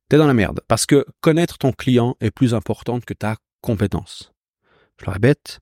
t'es 0.08 0.16
dans 0.16 0.26
la 0.26 0.34
merde. 0.34 0.60
Parce 0.68 0.86
que 0.86 1.06
connaître 1.20 1.58
ton 1.58 1.72
client 1.72 2.16
est 2.20 2.30
plus 2.30 2.54
important 2.54 3.00
que 3.00 3.14
ta 3.14 3.36
compétence. 3.60 4.32
Je 4.98 5.06
le 5.06 5.12
répète, 5.12 5.60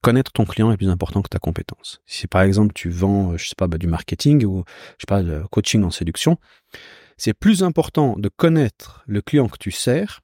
connaître 0.00 0.32
ton 0.32 0.44
client 0.44 0.70
est 0.70 0.76
plus 0.76 0.90
important 0.90 1.22
que 1.22 1.28
ta 1.28 1.38
compétence. 1.38 2.00
Si 2.06 2.26
par 2.26 2.42
exemple 2.42 2.72
tu 2.74 2.90
vends, 2.90 3.32
euh, 3.32 3.36
je 3.36 3.48
sais 3.48 3.54
pas, 3.56 3.66
bah, 3.66 3.78
du 3.78 3.86
marketing 3.86 4.44
ou 4.44 4.64
je 4.98 5.02
sais 5.02 5.06
pas, 5.08 5.22
de 5.22 5.42
coaching 5.50 5.82
en 5.84 5.90
séduction, 5.90 6.38
c'est 7.16 7.34
plus 7.34 7.62
important 7.62 8.16
de 8.16 8.28
connaître 8.28 9.02
le 9.06 9.22
client 9.22 9.48
que 9.48 9.58
tu 9.58 9.70
sers 9.70 10.20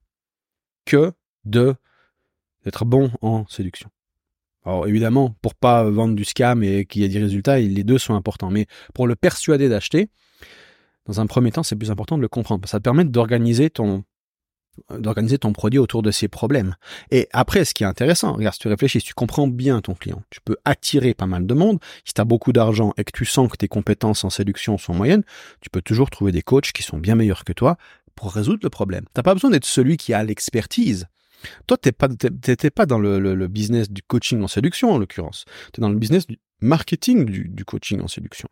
que 0.84 1.12
de 1.44 1.74
d'être 2.64 2.84
bon 2.84 3.10
en 3.22 3.46
séduction. 3.48 3.90
Alors 4.64 4.86
évidemment, 4.86 5.34
pour 5.42 5.54
pas 5.56 5.82
vendre 5.90 6.14
du 6.14 6.24
scam 6.24 6.62
et 6.62 6.84
qu'il 6.84 7.02
y 7.02 7.04
ait 7.04 7.08
des 7.08 7.18
résultats, 7.18 7.58
les 7.58 7.82
deux 7.82 7.98
sont 7.98 8.14
importants. 8.14 8.50
Mais 8.50 8.66
pour 8.94 9.08
le 9.08 9.16
persuader 9.16 9.68
d'acheter, 9.68 10.10
dans 11.06 11.20
un 11.20 11.26
premier 11.26 11.50
temps, 11.50 11.62
c'est 11.62 11.76
plus 11.76 11.90
important 11.90 12.16
de 12.16 12.22
le 12.22 12.28
comprendre. 12.28 12.68
Ça 12.68 12.78
te 12.78 12.82
permet 12.82 13.04
d'organiser 13.04 13.70
ton 13.70 14.04
d'organiser 14.98 15.36
ton 15.38 15.52
produit 15.52 15.78
autour 15.78 16.02
de 16.02 16.10
ses 16.10 16.28
problèmes. 16.28 16.76
Et 17.10 17.28
après, 17.32 17.64
ce 17.66 17.74
qui 17.74 17.82
est 17.82 17.86
intéressant, 17.86 18.32
regarde, 18.32 18.54
si 18.54 18.60
tu 18.60 18.68
réfléchis, 18.68 19.00
si 19.00 19.06
tu 19.06 19.14
comprends 19.14 19.46
bien 19.46 19.82
ton 19.82 19.94
client, 19.94 20.22
tu 20.30 20.40
peux 20.42 20.56
attirer 20.64 21.12
pas 21.12 21.26
mal 21.26 21.46
de 21.46 21.54
monde. 21.54 21.78
Si 22.06 22.14
tu 22.14 22.20
as 22.20 22.24
beaucoup 22.24 22.52
d'argent 22.52 22.94
et 22.96 23.04
que 23.04 23.12
tu 23.12 23.24
sens 23.24 23.50
que 23.50 23.56
tes 23.56 23.68
compétences 23.68 24.24
en 24.24 24.30
séduction 24.30 24.78
sont 24.78 24.94
moyennes, 24.94 25.24
tu 25.60 25.68
peux 25.68 25.82
toujours 25.82 26.08
trouver 26.08 26.32
des 26.32 26.42
coachs 26.42 26.72
qui 26.72 26.82
sont 26.82 26.98
bien 26.98 27.14
meilleurs 27.14 27.44
que 27.44 27.52
toi 27.52 27.76
pour 28.14 28.32
résoudre 28.32 28.60
le 28.62 28.70
problème. 28.70 29.04
T'as 29.12 29.22
pas 29.22 29.34
besoin 29.34 29.50
d'être 29.50 29.66
celui 29.66 29.96
qui 29.96 30.14
a 30.14 30.24
l'expertise. 30.24 31.06
Toi, 31.66 31.76
t'es 31.76 31.92
pas, 31.92 32.08
t'étais 32.08 32.70
pas 32.70 32.86
dans 32.86 32.98
le, 32.98 33.46
business 33.48 33.90
du 33.90 34.02
coaching 34.02 34.42
en 34.42 34.48
séduction, 34.48 34.92
en 34.92 34.98
l'occurrence. 34.98 35.44
Tu 35.72 35.80
es 35.80 35.82
dans 35.82 35.90
le 35.90 35.98
business 35.98 36.26
marketing 36.60 37.24
du, 37.24 37.48
du 37.48 37.64
coaching 37.64 38.00
en 38.00 38.08
séduction. 38.08 38.48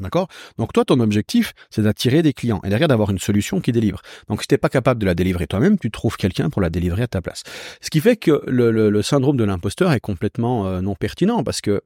D'accord? 0.00 0.28
Donc 0.58 0.72
toi, 0.72 0.84
ton 0.84 0.98
objectif, 0.98 1.52
c'est 1.70 1.82
d'attirer 1.82 2.22
des 2.22 2.32
clients 2.32 2.60
et 2.64 2.68
derrière 2.68 2.88
d'avoir 2.88 3.10
une 3.10 3.18
solution 3.18 3.60
qui 3.60 3.70
délivre. 3.70 4.02
Donc 4.28 4.42
si 4.42 4.48
t'es 4.48 4.58
pas 4.58 4.68
capable 4.68 5.00
de 5.00 5.06
la 5.06 5.14
délivrer 5.14 5.46
toi-même, 5.46 5.78
tu 5.78 5.90
trouves 5.90 6.16
quelqu'un 6.16 6.50
pour 6.50 6.60
la 6.60 6.70
délivrer 6.70 7.02
à 7.02 7.06
ta 7.06 7.22
place. 7.22 7.44
Ce 7.80 7.90
qui 7.90 8.00
fait 8.00 8.16
que 8.16 8.42
le, 8.46 8.70
le, 8.72 9.02
syndrome 9.02 9.36
de 9.36 9.44
l'imposteur 9.44 9.92
est 9.92 10.00
complètement 10.00 10.66
euh, 10.66 10.80
non 10.80 10.96
pertinent 10.96 11.44
parce 11.44 11.60
que, 11.60 11.82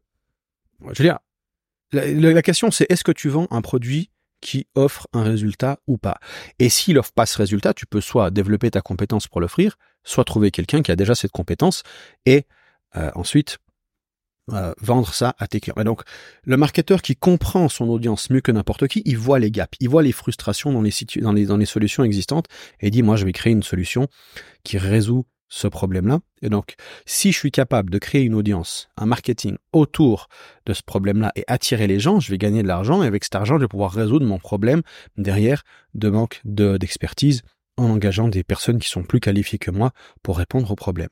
je 0.92 1.02
veux 1.02 1.08
dire, 1.08 1.18
la, 1.92 2.06
la 2.10 2.42
question 2.42 2.70
c'est 2.70 2.90
est-ce 2.90 3.04
que 3.04 3.12
tu 3.12 3.28
vends 3.28 3.46
un 3.50 3.60
produit 3.60 4.10
qui 4.40 4.66
offre 4.74 5.06
un 5.12 5.22
résultat 5.22 5.78
ou 5.86 5.98
pas? 5.98 6.18
Et 6.58 6.70
s'il 6.70 6.98
offre 6.98 7.12
pas 7.12 7.26
ce 7.26 7.36
résultat, 7.36 7.74
tu 7.74 7.86
peux 7.86 8.00
soit 8.00 8.30
développer 8.30 8.70
ta 8.70 8.80
compétence 8.80 9.26
pour 9.26 9.42
l'offrir, 9.42 9.76
soit 10.02 10.24
trouver 10.24 10.50
quelqu'un 10.50 10.80
qui 10.80 10.90
a 10.90 10.96
déjà 10.96 11.14
cette 11.14 11.32
compétence 11.32 11.82
et 12.24 12.46
euh, 12.96 13.10
ensuite 13.14 13.58
euh, 14.52 14.72
vendre 14.80 15.12
ça 15.12 15.34
à 15.38 15.46
tes 15.46 15.60
clients. 15.60 15.74
Et 15.78 15.84
donc, 15.84 16.02
le 16.44 16.56
marketeur 16.56 17.02
qui 17.02 17.16
comprend 17.16 17.68
son 17.68 17.88
audience 17.88 18.30
mieux 18.30 18.40
que 18.40 18.52
n'importe 18.52 18.88
qui, 18.88 19.02
il 19.04 19.18
voit 19.18 19.38
les 19.38 19.50
gaps, 19.50 19.76
il 19.80 19.88
voit 19.88 20.02
les 20.02 20.12
frustrations 20.12 20.72
dans 20.72 20.82
les, 20.82 21.66
solutions 21.66 22.04
existantes 22.04 22.46
et 22.80 22.90
dit, 22.90 23.02
moi, 23.02 23.16
je 23.16 23.24
vais 23.24 23.32
créer 23.32 23.52
une 23.52 23.62
solution 23.62 24.08
qui 24.64 24.78
résout 24.78 25.26
ce 25.48 25.66
problème-là. 25.66 26.20
Et 26.42 26.48
donc, 26.48 26.74
si 27.06 27.32
je 27.32 27.38
suis 27.38 27.50
capable 27.50 27.90
de 27.90 27.98
créer 27.98 28.22
une 28.22 28.34
audience, 28.34 28.88
un 28.96 29.06
marketing 29.06 29.56
autour 29.72 30.28
de 30.66 30.72
ce 30.72 30.82
problème-là 30.82 31.32
et 31.36 31.44
attirer 31.46 31.86
les 31.86 32.00
gens, 32.00 32.20
je 32.20 32.30
vais 32.30 32.38
gagner 32.38 32.62
de 32.62 32.68
l'argent 32.68 33.02
et 33.02 33.06
avec 33.06 33.24
cet 33.24 33.34
argent, 33.34 33.56
je 33.56 33.62
vais 33.62 33.68
pouvoir 33.68 33.92
résoudre 33.92 34.26
mon 34.26 34.38
problème 34.38 34.82
derrière 35.16 35.62
de 35.94 36.10
manque 36.10 36.40
d'expertise 36.44 37.42
en 37.76 37.90
engageant 37.90 38.28
des 38.28 38.44
personnes 38.44 38.78
qui 38.78 38.88
sont 38.88 39.04
plus 39.04 39.20
qualifiées 39.20 39.58
que 39.58 39.70
moi 39.70 39.92
pour 40.22 40.36
répondre 40.36 40.70
aux 40.70 40.76
problèmes. 40.76 41.08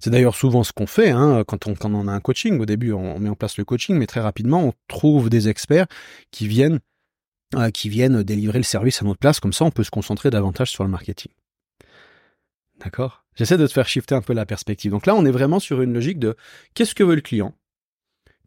C'est 0.00 0.10
d'ailleurs 0.10 0.34
souvent 0.34 0.64
ce 0.64 0.72
qu'on 0.72 0.86
fait 0.86 1.10
hein, 1.10 1.44
quand, 1.46 1.66
on, 1.66 2.08
a 2.08 2.12
un 2.12 2.20
coaching. 2.20 2.58
Au 2.60 2.66
début, 2.66 2.92
on 2.92 3.18
met 3.18 3.28
en 3.28 3.34
place 3.34 3.56
le 3.58 3.64
coaching, 3.64 3.96
mais 3.96 4.06
très 4.06 4.20
rapidement, 4.20 4.64
on 4.64 4.72
trouve 4.88 5.30
des 5.30 5.48
experts 5.48 5.86
qui 6.30 6.48
viennent, 6.48 6.80
euh, 7.54 7.70
qui 7.70 7.88
viennent 7.88 8.22
délivrer 8.22 8.58
le 8.58 8.64
service 8.64 9.02
à 9.02 9.04
notre 9.04 9.20
place. 9.20 9.40
Comme 9.40 9.52
ça, 9.52 9.64
on 9.64 9.70
peut 9.70 9.84
se 9.84 9.90
concentrer 9.90 10.30
davantage 10.30 10.70
sur 10.70 10.84
le 10.84 10.90
marketing. 10.90 11.32
D'accord? 12.82 13.24
J'essaie 13.36 13.56
de 13.56 13.66
te 13.66 13.72
faire 13.72 13.88
shifter 13.88 14.14
un 14.14 14.22
peu 14.22 14.32
la 14.32 14.46
perspective. 14.46 14.90
Donc 14.90 15.06
là, 15.06 15.14
on 15.14 15.24
est 15.24 15.30
vraiment 15.30 15.60
sur 15.60 15.80
une 15.80 15.94
logique 15.94 16.18
de 16.18 16.36
qu'est-ce 16.74 16.94
que 16.94 17.04
veut 17.04 17.14
le 17.14 17.20
client? 17.20 17.54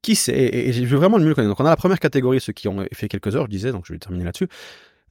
Qui 0.02 0.16
c'est? 0.16 0.34
Et, 0.34 0.74
je 0.74 0.84
veux 0.84 0.98
vraiment 0.98 1.18
le 1.18 1.26
mieux 1.26 1.34
connaître. 1.34 1.52
Donc 1.52 1.60
on 1.60 1.66
a 1.66 1.70
la 1.70 1.78
première 1.78 2.00
catégorie, 2.00 2.40
ceux 2.40 2.54
qui 2.54 2.68
ont 2.68 2.86
fait 2.94 3.08
quelques 3.08 3.36
heures, 3.36 3.46
je 3.46 3.50
disais, 3.50 3.72
donc 3.72 3.86
je 3.88 3.94
vais 3.94 4.00
terminer 4.00 4.26
là-dessus. 4.26 4.48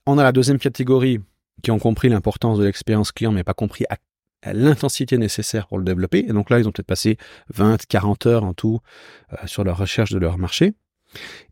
On 0.07 0.19
a 0.19 0.23
la 0.23 0.33
deuxième 0.33 0.59
catégorie 0.59 1.21
qui 1.63 1.71
ont 1.71 1.79
compris 1.79 2.09
l'importance 2.09 2.59
de 2.59 2.65
l'expérience 2.65 3.11
client, 3.11 3.33
mais 3.33 3.43
pas 3.43 3.55
compris 3.55 3.85
à 3.89 3.97
l'intensité 4.53 5.19
nécessaire 5.19 5.67
pour 5.67 5.79
le 5.79 5.85
développer. 5.85 6.25
Et 6.29 6.33
donc 6.33 6.51
là, 6.51 6.59
ils 6.59 6.69
ont 6.69 6.73
peut-être 6.73 6.87
passé 6.87 7.17
20, 7.49 7.87
40 7.87 8.27
heures 8.27 8.45
en 8.45 8.55
tout 8.55 8.81
euh, 9.33 9.37
sur 9.47 9.65
leur 9.65 9.79
recherche 9.79 10.13
de 10.13 10.19
leur 10.19 10.39
marché. 10.39 10.75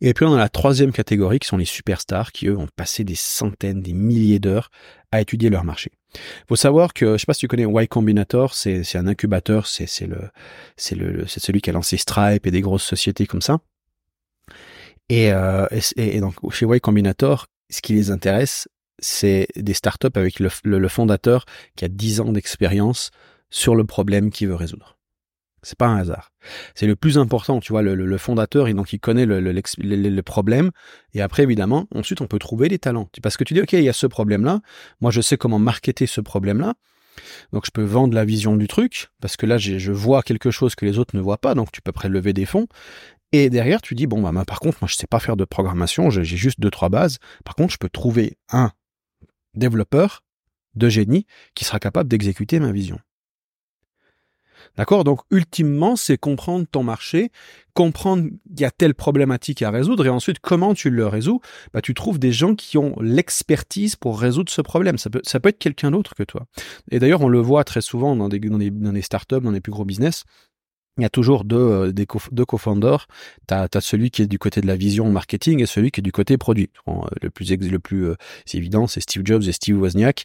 Et 0.01 0.13
puis 0.13 0.25
on 0.25 0.35
a 0.35 0.39
la 0.39 0.49
troisième 0.49 0.93
catégorie 0.93 1.39
qui 1.39 1.47
sont 1.47 1.57
les 1.57 1.65
superstars 1.65 2.33
qui 2.33 2.49
eux 2.49 2.59
ont 2.59 2.69
passé 2.75 3.05
des 3.05 3.15
centaines, 3.15 3.81
des 3.81 3.93
milliers 3.93 4.41
d'heures 4.41 4.71
à 5.13 5.21
étudier 5.21 5.51
leur 5.51 5.65
marché. 5.65 5.93
Faut 6.49 6.57
savoir 6.57 6.93
que 6.93 7.13
je 7.13 7.19
sais 7.19 7.27
pas 7.27 7.35
si 7.35 7.41
tu 7.41 7.49
connais 7.49 7.65
Y 7.65 7.89
Combinator, 7.89 8.55
c'est 8.55 8.97
un 8.97 9.07
incubateur, 9.07 9.67
c'est 9.67 9.87
c'est 9.87 10.07
le 10.07 10.19
c'est 10.77 10.95
le 10.95 11.27
c'est 11.27 11.41
celui 11.41 11.61
qui 11.61 11.71
a 11.71 11.73
lancé 11.73 11.97
Stripe 11.97 12.47
et 12.47 12.51
des 12.51 12.61
grosses 12.61 12.85
sociétés 12.85 13.27
comme 13.27 13.41
ça. 13.41 13.61
Et, 15.09 15.33
euh, 15.33 15.67
et 15.97 16.21
donc 16.21 16.35
chez 16.53 16.67
Y 16.67 16.81
Combinator, 16.81 17.47
ce 17.71 17.81
qui 17.83 17.93
les 17.95 18.11
intéresse, 18.11 18.69
c'est 19.03 19.49
des 19.57 19.75
startups 19.75 20.09
avec 20.15 20.41
le, 20.41 20.89
fondateur 20.89 21.45
qui 21.77 21.85
a 21.85 21.89
10 21.89 22.21
ans 22.21 22.33
d'expérience 22.33 23.11
sur 23.51 23.75
le 23.75 23.85
problème 23.85 24.31
qu'il 24.31 24.49
veut 24.49 24.55
résoudre. 24.55 24.97
C'est 25.65 25.79
pas 25.79 25.87
un 25.87 25.99
hasard. 25.99 26.33
C'est 26.75 26.87
le 26.87 26.97
plus 26.97 27.19
important, 27.19 27.61
tu 27.61 27.73
vois, 27.73 27.83
le, 27.83 28.19
fondateur, 28.19 28.67
et 28.67 28.75
donc 28.75 28.93
il 28.93 28.99
connaît 28.99 29.27
le, 29.27 29.41
le, 29.41 30.23
problème, 30.23 30.71
et 31.15 31.21
après, 31.21 31.45
évidemment, 31.45 31.87
ensuite, 31.95 32.21
on 32.21 32.27
peut 32.27 32.41
trouver 32.41 32.69
les 32.69 32.79
talents. 32.79 33.09
Parce 33.23 33.37
que 33.37 33.45
tu 33.45 33.55
dis, 33.55 33.61
OK, 33.61 33.73
il 33.75 33.85
y 33.85 33.89
a 33.89 33.93
ce 33.93 34.07
problème-là, 34.07 34.61
moi, 35.01 35.11
je 35.11 35.21
sais 35.21 35.37
comment 35.37 35.61
marketer 35.61 36.07
ce 36.07 36.21
problème-là, 36.21 36.75
donc 37.53 37.67
je 37.67 37.71
peux 37.71 37.85
vendre 37.85 38.15
la 38.15 38.25
vision 38.25 38.57
du 38.57 38.67
truc, 38.67 39.11
parce 39.21 39.37
que 39.37 39.47
là, 39.47 39.59
je 39.59 39.93
vois 39.93 40.23
quelque 40.23 40.51
chose 40.51 40.75
que 40.75 40.85
les 40.85 40.99
autres 40.99 41.17
ne 41.17 41.21
voient 41.21 41.39
pas, 41.39 41.55
donc 41.55 41.71
tu 41.71 41.81
peux 41.81 41.93
prélever 41.93 42.33
des 42.33 42.47
fonds, 42.47 42.67
et 43.33 43.49
derrière, 43.49 43.81
tu 43.81 43.95
dis, 43.95 44.07
bon, 44.07 44.21
bah, 44.21 44.45
par 44.45 44.61
contre, 44.61 44.79
moi, 44.83 44.89
je 44.89 44.95
sais 44.95 45.07
pas 45.07 45.19
faire 45.19 45.37
de 45.37 45.45
programmation, 45.45 46.11
j'ai 46.11 46.25
juste 46.25 46.61
deux, 46.61 46.71
trois 46.71 46.91
bases, 46.91 47.19
par 47.45 47.55
contre, 47.55 47.73
je 47.73 47.79
peux 47.79 47.89
trouver 47.89 48.37
un 48.51 48.73
développeur 49.55 50.23
de 50.75 50.89
génie 50.89 51.27
qui 51.55 51.65
sera 51.65 51.79
capable 51.79 52.09
d'exécuter 52.09 52.61
ma 52.61 52.73
vision. 52.73 52.99
D'accord? 54.77 55.05
Donc, 55.05 55.21
ultimement, 55.31 55.97
c'est 55.97 56.17
comprendre 56.17 56.67
ton 56.71 56.83
marché, 56.83 57.31
comprendre 57.75 58.29
qu'il 58.49 58.61
y 58.61 58.65
a 58.65 58.71
telle 58.71 58.95
problématique 58.95 59.61
à 59.63 59.71
résoudre 59.71 60.07
et 60.07 60.09
ensuite 60.09 60.39
comment 60.39 60.73
tu 60.73 60.89
le 60.89 61.07
résous? 61.07 61.41
Bah, 61.75 61.83
tu 61.83 61.95
trouves 61.95 62.19
des 62.19 62.33
gens 62.33 62.55
qui 62.55 62.79
ont 62.79 62.95
l'expertise 63.01 63.97
pour 63.97 64.21
résoudre 64.21 64.51
ce 64.51 64.63
problème. 64.63 64.99
Ça 64.99 65.11
peut, 65.11 65.21
ça 65.25 65.41
être 65.45 65.59
quelqu'un 65.59 65.91
d'autre 65.91 66.15
que 66.15 66.23
toi. 66.23 66.47
Et 66.91 66.99
d'ailleurs, 66.99 67.23
on 67.23 67.29
le 67.29 67.41
voit 67.41 67.65
très 67.65 67.81
souvent 67.81 68.17
dans 68.17 68.29
des, 68.29 68.39
dans 68.39 68.59
des, 68.59 68.71
dans 68.71 68.93
des 68.93 69.03
startups, 69.03 69.41
dans 69.41 69.51
les 69.51 69.61
plus 69.61 69.73
gros 69.73 69.85
business 69.85 70.25
il 70.99 71.03
y 71.03 71.07
a 71.07 71.09
toujours 71.09 71.45
deux, 71.45 71.57
euh, 71.57 72.05
co 72.07 72.21
deux 72.33 72.45
co-founders. 72.45 73.07
Tu 73.49 73.55
as, 73.55 73.81
celui 73.81 74.11
qui 74.11 74.23
est 74.23 74.27
du 74.27 74.39
côté 74.39 74.61
de 74.61 74.67
la 74.67 74.77
vision 74.77 75.11
marketing 75.11 75.63
et 75.63 75.67
celui 75.67 75.91
qui 75.91 76.01
est 76.01 76.03
du 76.03 76.13
côté 76.13 76.37
produit. 76.37 76.69
Euh, 76.87 76.93
le 77.23 77.31
plus, 77.31 77.51
le 77.51 77.79
plus 77.79 78.07
euh, 78.09 78.17
évident, 78.53 78.87
c'est 78.87 79.01
Steve 79.01 79.23
Jobs 79.25 79.43
et 79.45 79.53
Steve 79.53 79.81
Wozniak. 79.81 80.25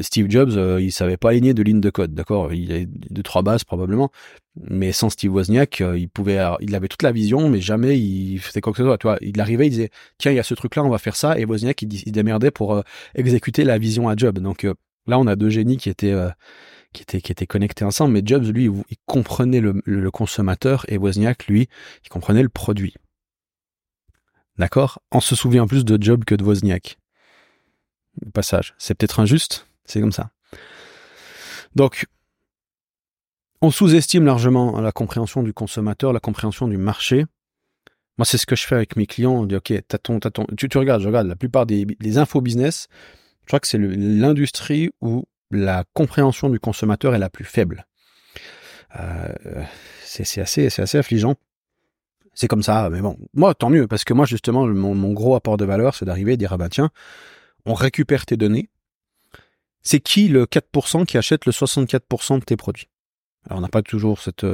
Steve 0.00 0.30
Jobs, 0.30 0.80
il 0.80 0.92
savait 0.92 1.16
pas 1.16 1.30
aligner 1.30 1.54
de 1.54 1.62
lignes 1.62 1.80
de 1.80 1.90
code, 1.90 2.14
d'accord? 2.14 2.52
Il 2.52 2.72
a 2.72 2.84
deux, 2.86 3.22
trois 3.22 3.42
bases 3.42 3.64
probablement. 3.64 4.10
Mais 4.70 4.92
sans 4.92 5.10
Steve 5.10 5.32
Wozniak, 5.32 5.80
il 5.80 6.08
pouvait, 6.08 6.40
il 6.60 6.74
avait 6.74 6.88
toute 6.88 7.02
la 7.02 7.10
vision, 7.10 7.48
mais 7.48 7.60
jamais 7.60 7.98
il 7.98 8.38
faisait 8.38 8.60
quoi 8.60 8.72
que 8.72 8.78
ce 8.78 8.84
soit. 8.84 8.98
Tu 8.98 9.08
il 9.22 9.40
arrivait, 9.40 9.66
il 9.66 9.70
disait, 9.70 9.90
tiens, 10.18 10.30
il 10.30 10.36
y 10.36 10.38
a 10.40 10.44
ce 10.44 10.54
truc-là, 10.54 10.84
on 10.84 10.88
va 10.88 10.98
faire 10.98 11.16
ça. 11.16 11.38
Et 11.38 11.44
Wozniak, 11.44 11.82
il, 11.82 11.92
il 12.06 12.12
démerdait 12.12 12.52
pour 12.52 12.82
exécuter 13.14 13.64
la 13.64 13.78
vision 13.78 14.08
à 14.08 14.14
Job. 14.16 14.38
Donc 14.38 14.66
là, 15.06 15.18
on 15.18 15.26
a 15.26 15.34
deux 15.34 15.50
génies 15.50 15.78
qui 15.78 15.88
étaient 15.88 16.14
qui 16.94 17.32
étaient, 17.32 17.46
connectés 17.46 17.84
ensemble, 17.84 18.12
mais 18.12 18.22
Jobs, 18.24 18.44
lui, 18.44 18.70
il 18.88 18.96
comprenait 19.06 19.60
le, 19.60 20.10
consommateur 20.10 20.84
et 20.88 20.96
Wozniak, 20.96 21.46
lui, 21.46 21.68
il 22.04 22.08
comprenait 22.08 22.42
le 22.42 22.48
produit. 22.48 22.94
D'accord? 24.56 25.02
On 25.10 25.20
se 25.20 25.34
souvient 25.34 25.66
plus 25.66 25.84
de 25.84 26.00
Jobs 26.00 26.24
que 26.24 26.34
de 26.34 26.44
Wozniak. 26.44 26.98
Au 28.24 28.30
passage. 28.30 28.74
C'est 28.78 28.94
peut-être 28.94 29.20
injuste, 29.20 29.66
c'est 29.84 30.00
comme 30.00 30.12
ça. 30.12 30.30
Donc, 31.74 32.06
on 33.60 33.70
sous-estime 33.70 34.24
largement 34.24 34.80
la 34.80 34.92
compréhension 34.92 35.42
du 35.42 35.52
consommateur, 35.52 36.12
la 36.12 36.20
compréhension 36.20 36.68
du 36.68 36.76
marché. 36.76 37.24
Moi, 38.16 38.24
c'est 38.24 38.38
ce 38.38 38.46
que 38.46 38.54
je 38.54 38.64
fais 38.64 38.76
avec 38.76 38.94
mes 38.94 39.06
clients. 39.06 39.32
On 39.32 39.46
dit, 39.46 39.56
OK, 39.56 39.72
t'as 39.88 39.98
ton, 39.98 40.20
t'as 40.20 40.30
ton, 40.30 40.46
tu, 40.56 40.68
tu 40.68 40.78
regardes, 40.78 41.02
je 41.02 41.08
regarde 41.08 41.26
la 41.26 41.34
plupart 41.34 41.66
des, 41.66 41.84
des. 41.84 42.12
Je 42.12 43.48
crois 43.48 43.60
que 43.60 43.66
c'est 43.66 43.78
l'industrie 43.78 44.90
où 45.00 45.24
la 45.54 45.84
compréhension 45.94 46.50
du 46.50 46.60
consommateur 46.60 47.14
est 47.14 47.18
la 47.18 47.30
plus 47.30 47.44
faible. 47.44 47.86
Euh, 49.00 49.64
c'est 50.04 50.40
assez, 50.40 50.96
affligeant. 50.96 51.34
C'est 52.34 52.48
comme 52.48 52.62
ça, 52.62 52.88
mais 52.90 53.00
bon, 53.00 53.16
moi 53.32 53.54
tant 53.54 53.70
mieux, 53.70 53.86
parce 53.86 54.04
que 54.04 54.12
moi 54.12 54.26
justement, 54.26 54.66
mon, 54.66 55.12
gros 55.12 55.34
apport 55.36 55.56
de 55.56 55.64
valeur, 55.64 55.94
c'est 55.94 56.04
d'arriver 56.04 56.32
et 56.32 56.36
dire, 56.36 56.52
ah 56.52 56.56
ben 56.56 56.68
tiens, 56.68 56.90
on 57.64 57.74
récupère 57.74 58.26
tes 58.26 58.36
données. 58.36 58.68
C'est 59.82 60.00
qui 60.00 60.28
le 60.28 60.46
4% 60.46 61.04
qui 61.04 61.18
achète 61.18 61.46
le 61.46 61.52
64% 61.52 62.40
de 62.40 62.44
tes 62.44 62.56
produits? 62.56 62.88
Alors 63.46 63.58
on 63.58 63.62
n'a 63.62 63.68
pas 63.68 63.82
toujours 63.82 64.20
cette, 64.20 64.44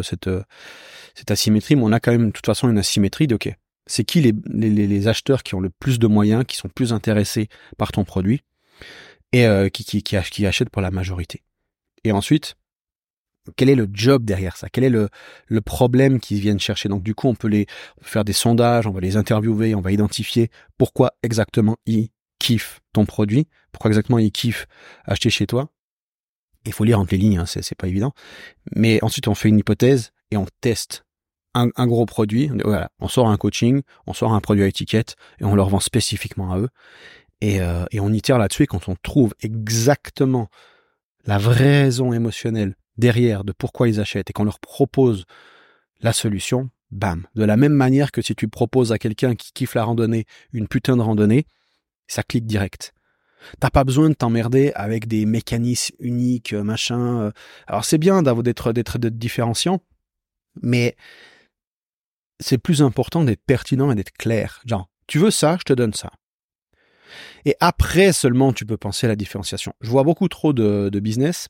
asymétrie, 1.28 1.76
mais 1.76 1.83
on 1.85 1.92
a 1.92 2.00
quand 2.00 2.12
même 2.12 2.28
de 2.28 2.33
toute 2.33 2.47
façon 2.47 2.69
une 2.69 2.78
asymétrie 2.78 3.26
de, 3.26 3.37
ok, 3.37 3.54
c'est 3.87 4.04
qui 4.04 4.21
les 4.21 5.09
acheteurs 5.09 5.42
qui 5.42 5.54
ont 5.54 5.61
le 5.61 5.71
plus 5.71 5.99
de 5.99 6.07
moyens, 6.07 6.45
qui 6.47 6.57
sont 6.57 6.69
plus 6.69 6.92
intéressés 6.92 7.49
par 7.78 7.92
ton 7.92 8.04
produit? 8.04 8.42
Et 9.32 9.46
euh, 9.46 9.68
qui, 9.68 9.84
qui, 9.84 10.02
qui, 10.02 10.46
achètent 10.46 10.70
pour 10.70 10.82
la 10.82 10.90
majorité. 10.90 11.42
Et 12.04 12.12
ensuite, 12.12 12.56
quel 13.56 13.68
est 13.68 13.75
le 13.75 13.88
job 13.92 14.25
derrière 14.25 14.56
ça? 14.56 14.68
Quel 14.68 14.84
est 14.84 14.90
le, 14.90 15.08
le 15.46 15.60
problème 15.60 16.20
qu'ils 16.20 16.40
viennent 16.40 16.60
chercher? 16.60 16.88
Donc 16.88 17.02
du 17.02 17.14
coup, 17.14 17.28
on 17.28 17.34
peut 17.34 17.49
les 17.49 17.66
faire 18.02 18.25
des 18.25 18.32
sondages, 18.32 18.87
on 18.87 18.92
va 18.92 19.00
les 19.00 19.16
interviewer, 19.16 19.75
on 19.75 19.80
va 19.80 19.92
identifier 19.92 20.50
pourquoi 20.78 21.12
exactement 21.22 21.76
ils 21.87 22.10
kiffent 22.38 22.80
ton 22.92 23.06
produit, 23.06 23.46
pourquoi 23.72 23.90
exactement 23.90 24.18
ils 24.18 24.32
kiffent 24.32 24.66
acheter 25.04 25.30
chez 25.30 25.46
toi. 25.46 25.70
Il 26.66 26.72
faut 26.72 26.84
lire 26.84 27.00
entre 27.00 27.12
les 27.12 27.18
lignes, 27.18 27.38
hein, 27.38 27.46
c'est 27.46 27.75
pas 27.75 27.88
évident. 27.88 28.12
Mais 28.75 29.02
ensuite, 29.02 29.28
on 29.28 29.34
fait 29.34 29.49
une 29.49 29.58
hypothèse 29.58 30.12
et 30.30 30.37
on 30.37 30.46
teste 30.60 31.04
un, 31.54 31.68
un, 31.76 31.87
gros 31.87 32.06
produit. 32.06 32.50
On 33.00 33.08
sort 33.08 33.28
un 33.28 33.37
coaching, 33.37 33.82
on 34.06 34.12
sort 34.12 34.34
un 34.34 34.40
produit 34.40 34.62
à 34.62 34.66
étiquette 34.66 35.16
et 35.40 35.44
on 35.44 35.54
leur 35.54 35.68
vend 35.68 35.80
spécifiquement 35.80 36.52
à 36.52 36.58
eux. 36.58 36.68
Et, 37.40 37.61
euh, 37.61 37.85
et 37.90 38.00
on 38.00 38.11
tire 38.11 38.38
là-dessus 38.38 38.66
quand 38.66 38.88
on 38.88 38.97
trouve 38.97 39.35
exactement 39.40 40.49
la 41.25 41.38
vraie 41.38 41.82
raison 41.82 42.12
émotionnelle 42.12 42.75
derrière 42.97 43.44
de 43.44 43.52
pourquoi 43.52 43.88
ils 43.88 44.00
achètent 44.00 44.30
et 44.30 44.32
qu'on 44.32 44.44
leur 44.44 44.61
propose 44.61 45.25
la 46.00 46.12
solution, 46.12 46.70
bam. 46.90 47.26
De 47.35 47.44
la 47.44 47.56
même 47.56 47.73
manière 47.73 48.12
que 48.12 48.23
si 48.23 48.35
tu 48.35 48.49
proposes 48.49 48.92
à 48.92 48.99
quelqu'un 48.99 49.35
qui 49.35 49.52
kiffe 49.52 49.75
la 49.75 49.85
randonnée 49.85 50.26
une 50.52 50.68
putain 50.68 50.97
de 50.97 51.02
randonnée, 51.02 51.47
ça 52.06 52.23
clique 52.23 52.47
direct. 52.47 52.92
T'as 53.59 53.70
pas 53.70 53.85
besoin 53.85 54.11
de 54.11 54.14
t'emmerder 54.14 54.73
avec 54.75 55.09
des 55.09 55.25
mécanismes 55.25 55.94
uniques, 55.99 56.52
machin. 56.52 57.23
Euh. 57.23 57.30
Alors 57.66 57.85
c'est 57.85 57.99
bien 57.99 58.23
d'être 58.23 58.73
d'être 58.73 58.99
d'être 58.99 59.18
différenciant, 59.18 59.80
mais 60.62 60.94
c'est 62.38 62.59
plus 62.59 62.82
important 62.82 63.25
d'être 63.25 63.44
pertinent 63.44 63.90
et 63.90 63.94
d'être 63.94 64.12
clair. 64.12 64.61
Genre, 64.66 64.88
tu 65.06 65.18
veux 65.18 65.30
ça, 65.30 65.56
je 65.59 65.64
te 65.64 65.73
donne 65.73 65.94
ça. 65.94 66.11
Et 67.44 67.56
après 67.61 68.12
seulement, 68.12 68.52
tu 68.52 68.66
peux 68.66 68.76
penser 68.76 69.06
à 69.06 69.09
la 69.09 69.16
différenciation. 69.16 69.73
Je 69.80 69.90
vois 69.90 70.04
beaucoup 70.04 70.28
trop 70.28 70.52
de, 70.52 71.00
business 71.00 71.49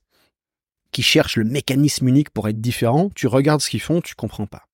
qui 0.92 1.02
cherchent 1.02 1.36
le 1.36 1.44
mécanisme 1.44 2.08
unique 2.08 2.30
pour 2.30 2.48
être 2.48 2.60
différent. 2.60 3.10
Tu 3.14 3.26
regardes 3.26 3.60
ce 3.60 3.70
qu'ils 3.70 3.80
font, 3.80 4.00
tu 4.00 4.14
comprends 4.14 4.46
pas. 4.46 4.66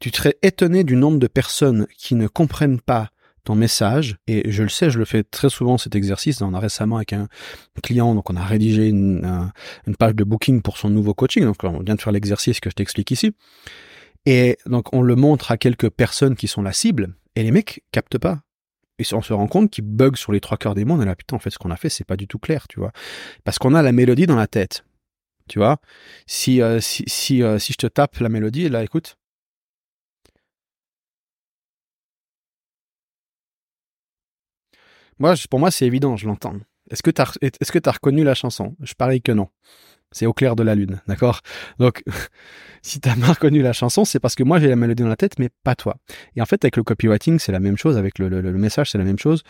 Tu 0.00 0.10
serais 0.10 0.36
étonné 0.42 0.82
du 0.84 0.96
nombre 0.96 1.18
de 1.18 1.26
personnes 1.26 1.86
qui 1.96 2.14
ne 2.14 2.26
comprennent 2.26 2.80
pas 2.80 3.10
ton 3.44 3.54
message, 3.54 4.16
et 4.26 4.50
je 4.50 4.62
le 4.62 4.68
sais, 4.68 4.90
je 4.90 4.98
le 4.98 5.06
fais 5.06 5.22
très 5.22 5.48
souvent 5.48 5.78
cet 5.78 5.94
exercice. 5.94 6.42
On 6.42 6.52
a 6.52 6.60
récemment 6.60 6.96
avec 6.96 7.14
un 7.14 7.28
client, 7.82 8.14
donc 8.14 8.28
on 8.28 8.36
a 8.36 8.44
rédigé 8.44 8.88
une, 8.88 9.50
une 9.86 9.96
page 9.96 10.14
de 10.14 10.24
booking 10.24 10.60
pour 10.60 10.76
son 10.76 10.90
nouveau 10.90 11.14
coaching. 11.14 11.44
Donc 11.44 11.56
on 11.62 11.80
vient 11.80 11.94
de 11.94 12.00
faire 12.00 12.12
l'exercice 12.12 12.60
que 12.60 12.68
je 12.68 12.74
t'explique 12.74 13.10
ici. 13.10 13.32
Et 14.26 14.58
donc 14.66 14.92
on 14.92 15.02
le 15.02 15.16
montre 15.16 15.50
à 15.50 15.56
quelques 15.56 15.88
personnes 15.88 16.36
qui 16.36 16.48
sont 16.48 16.62
la 16.62 16.72
cible, 16.72 17.14
et 17.34 17.42
les 17.42 17.50
mecs 17.50 17.82
captent 17.92 18.18
pas. 18.18 18.42
Et 19.00 19.14
on 19.14 19.22
se 19.22 19.32
rend 19.32 19.46
compte 19.48 19.70
qu'ils 19.70 19.84
bug 19.84 20.16
sur 20.16 20.30
les 20.30 20.40
trois 20.40 20.58
quarts 20.58 20.74
des 20.74 20.84
mots. 20.84 20.94
On 20.94 21.00
est 21.00 21.06
là, 21.06 21.16
putain, 21.16 21.36
en 21.36 21.38
fait, 21.38 21.50
ce 21.50 21.58
qu'on 21.58 21.70
a 21.70 21.76
fait, 21.76 21.88
c'est 21.88 22.04
pas 22.04 22.16
du 22.16 22.26
tout 22.28 22.38
clair, 22.38 22.68
tu 22.68 22.78
vois. 22.78 22.92
Parce 23.44 23.58
qu'on 23.58 23.74
a 23.74 23.82
la 23.82 23.92
mélodie 23.92 24.26
dans 24.26 24.36
la 24.36 24.46
tête. 24.46 24.84
Tu 25.48 25.58
vois. 25.58 25.78
Si, 26.26 26.62
euh, 26.62 26.80
si, 26.80 27.04
si, 27.06 27.42
euh, 27.42 27.58
si 27.58 27.72
je 27.72 27.78
te 27.78 27.86
tape 27.86 28.18
la 28.18 28.28
mélodie, 28.28 28.68
là, 28.68 28.84
écoute. 28.84 29.16
Moi, 35.18 35.34
pour 35.50 35.58
moi, 35.60 35.70
c'est 35.70 35.86
évident, 35.86 36.16
je 36.16 36.26
l'entends. 36.26 36.56
Est-ce 36.90 37.02
que 37.02 37.10
tu 37.10 37.88
as 37.88 37.92
reconnu 37.92 38.24
la 38.24 38.34
chanson? 38.34 38.76
Je 38.80 38.94
parie 38.94 39.22
que 39.22 39.32
non. 39.32 39.48
C'est 40.12 40.26
au 40.26 40.32
clair 40.32 40.56
de 40.56 40.62
la 40.62 40.74
lune, 40.74 41.00
d'accord? 41.06 41.40
Donc, 41.78 42.02
si 42.82 43.00
t'as 43.00 43.14
mal 43.14 43.30
reconnu 43.30 43.62
la 43.62 43.72
chanson, 43.72 44.04
c'est 44.04 44.18
parce 44.18 44.34
que 44.34 44.42
moi 44.42 44.58
j'ai 44.58 44.68
la 44.68 44.76
mélodie 44.76 45.02
dans 45.02 45.08
la 45.08 45.16
tête, 45.16 45.38
mais 45.38 45.50
pas 45.62 45.76
toi. 45.76 45.96
Et 46.36 46.42
en 46.42 46.46
fait, 46.46 46.64
avec 46.64 46.76
le 46.76 46.82
copywriting, 46.82 47.38
c'est 47.38 47.52
la 47.52 47.60
même 47.60 47.76
chose. 47.76 47.96
Avec 47.96 48.18
le, 48.18 48.28
message, 48.52 48.90
c'est 48.90 48.98
la 48.98 49.04
même 49.04 49.18
chose. 49.18 49.42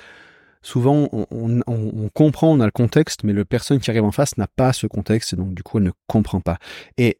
Souvent, 0.62 1.08
on, 1.12 2.08
comprend, 2.12 2.52
on 2.52 2.60
a 2.60 2.66
le 2.66 2.70
contexte, 2.70 3.24
mais 3.24 3.32
le 3.32 3.46
personne 3.46 3.80
qui 3.80 3.90
arrive 3.90 4.04
en 4.04 4.12
face 4.12 4.36
n'a 4.36 4.46
pas 4.46 4.74
ce 4.74 4.86
contexte, 4.86 5.32
et 5.32 5.36
donc 5.36 5.54
du 5.54 5.62
coup, 5.62 5.78
elle 5.78 5.84
ne 5.84 5.92
comprend 6.06 6.42
pas. 6.42 6.58
Et 6.98 7.18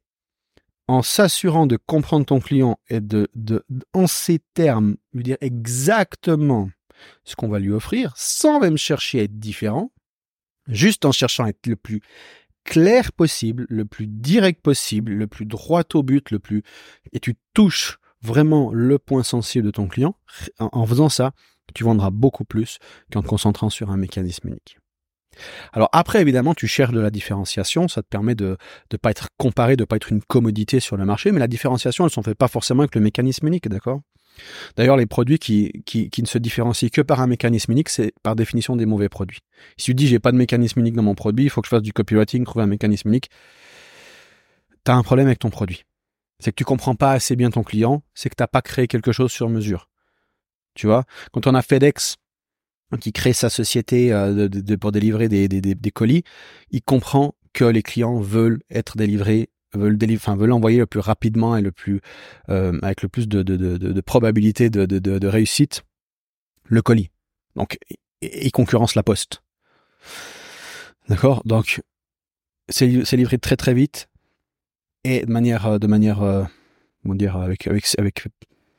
en 0.87 1.02
s'assurant 1.02 1.66
de 1.66 1.78
comprendre 1.78 2.26
ton 2.26 2.40
client 2.40 2.78
et 2.90 3.00
de, 3.00 3.28
de, 3.35 3.64
en 3.94 4.06
ces 4.06 4.40
termes, 4.52 4.97
lui 5.14 5.23
dire 5.23 5.38
exactement 5.40 6.68
ce 7.25 7.37
qu'on 7.37 7.49
va 7.49 7.61
lui 7.61 7.70
offrir, 7.70 8.12
sans 8.16 8.61
même 8.61 8.76
chercher 8.76 9.20
à 9.20 9.23
être 9.23 9.38
différent, 9.38 9.90
juste 10.66 11.04
en 11.04 11.12
cherchant 11.12 11.44
à 11.44 11.50
être 11.50 11.66
le 11.66 11.76
plus 11.76 12.00
clair 12.64 13.12
possible, 13.12 13.67
le 13.69 13.85
plus 13.85 14.07
direct 14.07 14.62
possible, 14.62 15.12
le 15.12 15.26
plus 15.26 15.47
droit 15.47 15.83
au 15.95 16.02
but, 16.02 16.31
le 16.31 16.38
plus 16.38 16.62
et 17.12 17.21
tu 17.21 17.37
touches 17.55 17.99
vraiment 18.23 18.73
le 18.73 18.99
point 18.99 19.23
sensible 19.23 19.67
de 19.67 19.71
ton 19.71 19.88
client. 19.88 20.17
En, 20.59 20.87
faisant 20.87 21.09
ça, 21.09 21.33
tu 21.75 21.85
vendras 21.85 22.11
beaucoup 22.11 22.45
plus 22.45 22.79
qu'en 23.12 23.23
te 23.23 23.29
concentrant 23.29 23.71
sur 23.71 23.90
un 23.90 23.97
mécanisme 23.97 24.49
unique. 24.49 24.79
Alors 25.73 25.88
après, 25.93 26.21
évidemment, 26.21 26.55
tu 26.55 26.67
cherches 26.67 26.93
de 26.93 27.00
la 27.00 27.11
différenciation, 27.11 27.88
ça 27.88 28.02
te 28.02 28.09
permet 28.09 28.35
de 28.35 28.57
ne 28.93 28.97
pas 28.97 29.11
être 29.11 29.29
comparé, 29.38 29.76
de 29.76 29.85
pas 29.85 29.97
être 29.97 30.11
une 30.11 30.23
commodité 30.23 30.81
sur 30.81 30.97
le 30.97 31.05
marché, 31.05 31.33
mais 31.33 31.38
la 31.38 31.47
différenciation, 31.47 32.05
elle 32.05 32.09
ne 32.09 32.12
s'en 32.12 32.23
fait 32.23 32.35
pas 32.35 32.49
forcément 32.49 32.83
avec 32.83 32.95
le 32.95 33.00
mécanisme 33.00 33.47
unique, 33.47 33.69
d'accord? 33.69 34.00
D'ailleurs, 34.76 34.97
les 34.97 35.06
produits 35.06 35.38
qui, 35.38 35.82
qui, 35.85 36.23
ne 36.23 36.26
se 36.26 36.38
différencient 36.38 36.88
que 36.90 37.00
par 37.00 37.20
un 37.20 37.26
mécanisme 37.26 37.73
unique, 37.73 37.88
c'est 37.88 38.12
par 38.23 38.37
définition 38.37 38.76
des 38.76 38.87
mauvais 38.87 39.09
produits. 39.09 39.40
Si 39.76 39.87
tu 39.87 39.94
dis 39.94 40.06
j'ai 40.06 40.18
pas 40.18 40.32
de 40.32 40.37
mécanisme 40.37 40.80
unique 40.80 40.94
dans 40.94 41.02
mon 41.02 41.14
produit, 41.14 41.44
il 41.44 41.50
faut 41.50 41.61
que 41.61 41.66
je 41.66 41.70
fasse 41.70 41.82
du 41.82 41.92
copywriting, 41.92 42.44
trouver 42.44 42.64
un 42.64 42.68
mécanisme 42.68 43.09
unique, 43.09 43.30
tu 44.85 44.90
as 44.90 44.94
un 44.94 45.02
problème 45.02 45.26
avec 45.26 45.38
ton 45.38 45.50
produit. 45.50 45.85
C'est 46.38 46.52
que 46.52 46.56
tu 46.56 46.64
comprends 46.64 46.94
pas 46.94 47.12
assez 47.12 47.37
bien 47.37 47.50
ton 47.50 47.62
client, 47.62 48.02
c'est 48.14 48.30
que 48.30 48.37
t'as 48.37 48.47
pas 48.47 48.62
créé 48.62 48.87
quelque 48.87 49.12
chose 49.12 49.30
sur 49.30 49.49
mesure. 49.49 49.88
Tu 50.75 50.87
vois, 50.87 51.04
quand 51.32 51.47
on 51.47 51.54
a 51.54 51.62
FedEx 51.62 52.16
qui 53.00 53.12
crée 53.12 53.33
sa 53.33 53.50
société 53.50 54.12
euh, 54.12 54.48
pour 54.81 54.92
délivrer 54.92 55.29
des, 55.29 55.48
des 55.48 55.90
colis, 55.90 56.24
il 56.70 56.83
comprend 56.83 57.35
que 57.53 57.64
les 57.64 57.83
clients 57.83 58.18
veulent 58.18 58.62
être 58.70 58.96
délivrés 58.96 59.50
veulent 59.74 59.98
enfin 60.14 60.37
veulent 60.37 60.52
envoyer 60.52 60.78
le 60.78 60.87
plus 60.87 61.00
rapidement 61.00 61.56
et 61.56 61.62
le 61.62 61.72
plus 61.72 62.00
euh, 62.48 62.78
avec 62.83 63.02
le 63.02 63.09
plus 63.09 63.28
de, 63.28 63.42
de, 63.42 63.56
de, 63.56 63.76
de 63.76 64.00
probabilité 64.00 64.70
de, 64.70 65.26
réussite 65.26 65.83
le 66.64 66.83
colis. 66.83 67.11
Donc 67.56 67.78
il 68.22 68.50
concurrence 68.52 68.94
la 68.94 69.02
poste. 69.02 69.42
D'accord? 71.09 71.42
Donc 71.44 71.83
c'est 72.68 73.16
livré 73.16 73.38
très 73.38 73.56
très 73.56 73.74
vite 73.74 74.09
et 75.04 75.24
de 75.24 75.30
manière 75.30 75.80
de 75.80 75.87
manière 75.87 76.22
euh, 76.22 76.44
comment 77.02 77.14
dire 77.14 77.37
avec 77.37 77.66
avec 77.66 77.87
avec 77.98 78.24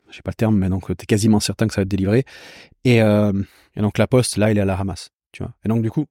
je 0.10 0.15
sais 0.15 0.21
pas 0.21 0.32
le 0.32 0.36
terme 0.36 0.58
mais 0.58 0.69
donc 0.69 0.88
tu 0.88 0.91
es 0.91 1.06
quasiment 1.06 1.39
certain 1.39 1.67
que 1.67 1.73
ça 1.73 1.82
va 1.82 1.84
être 1.84 1.89
délivré 1.89 2.25
et, 2.86 3.01
euh, 3.01 3.34
et 3.75 3.82
donc 3.82 3.97
la 3.97 4.08
poste 4.08 4.38
là 4.38 4.51
il 4.51 4.58
est 4.58 4.62
à 4.62 4.65
la 4.65 4.75
ramasse, 4.75 5.10
tu 5.32 5.43
vois. 5.43 5.54
Et 5.65 5.69
donc 5.69 5.82
du 5.82 5.91
coup 5.91 6.06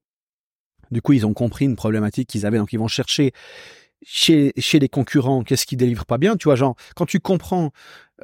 du 0.90 1.00
coup 1.00 1.12
ils 1.12 1.24
ont 1.24 1.32
compris 1.32 1.64
une 1.64 1.76
problématique 1.76 2.28
qu'ils 2.28 2.44
avaient 2.44 2.58
donc 2.58 2.72
ils 2.72 2.78
vont 2.78 2.88
chercher 2.88 3.32
chez, 4.02 4.52
chez 4.56 4.78
les 4.78 4.88
concurrents, 4.88 5.42
qu'est-ce 5.42 5.66
qui 5.66 5.76
délivre 5.76 6.06
pas 6.06 6.18
bien 6.18 6.36
Tu 6.36 6.44
vois, 6.44 6.56
genre, 6.56 6.74
quand 6.96 7.06
tu 7.06 7.20
comprends, 7.20 7.70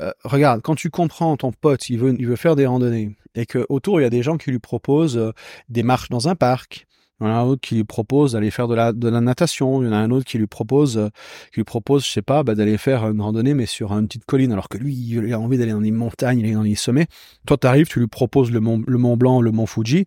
euh, 0.00 0.10
regarde, 0.24 0.62
quand 0.62 0.74
tu 0.74 0.90
comprends 0.90 1.36
ton 1.36 1.52
pote, 1.52 1.88
il 1.90 1.98
veut, 1.98 2.14
il 2.18 2.26
veut 2.26 2.36
faire 2.36 2.56
des 2.56 2.66
randonnées, 2.66 3.16
et 3.34 3.46
que 3.46 3.66
autour 3.68 4.00
il 4.00 4.04
y 4.04 4.06
a 4.06 4.10
des 4.10 4.22
gens 4.22 4.36
qui 4.38 4.50
lui 4.50 4.58
proposent 4.58 5.18
euh, 5.18 5.32
des 5.68 5.82
marches 5.82 6.08
dans 6.08 6.28
un 6.28 6.34
parc, 6.34 6.86
il 7.20 7.26
y 7.26 7.30
en 7.30 7.32
a 7.32 7.36
un 7.36 7.44
autre 7.44 7.62
qui 7.62 7.76
lui 7.76 7.84
propose 7.84 8.32
d'aller 8.32 8.50
faire 8.50 8.68
de 8.68 8.74
la, 8.74 8.92
de 8.92 9.08
la 9.08 9.22
natation, 9.22 9.82
il 9.82 9.86
y 9.86 9.88
en 9.88 9.92
a 9.92 9.96
un 9.96 10.10
autre 10.10 10.26
qui 10.26 10.36
lui 10.36 10.46
propose, 10.46 10.98
euh, 10.98 11.08
qui 11.50 11.60
lui 11.60 11.64
propose, 11.64 12.04
je 12.04 12.10
sais 12.10 12.22
pas, 12.22 12.42
bah, 12.42 12.54
d'aller 12.54 12.76
faire 12.76 13.08
une 13.08 13.22
randonnée, 13.22 13.54
mais 13.54 13.64
sur 13.64 13.92
une 13.92 14.06
petite 14.06 14.26
colline, 14.26 14.52
alors 14.52 14.68
que 14.68 14.76
lui, 14.76 14.94
il 14.94 15.32
a 15.32 15.40
envie 15.40 15.56
d'aller 15.56 15.72
dans 15.72 15.80
les 15.80 15.92
montagnes, 15.92 16.40
il 16.40 16.46
est 16.46 16.52
dans 16.52 16.62
les 16.62 16.74
sommets. 16.74 17.06
Toi, 17.46 17.56
t'arrives, 17.56 17.86
tu 17.86 18.00
lui 18.00 18.06
proposes 18.06 18.50
le 18.50 18.60
mont, 18.60 18.82
le 18.86 18.98
mont 18.98 19.16
Blanc, 19.16 19.40
le 19.40 19.50
mont 19.50 19.66
Fuji. 19.66 20.06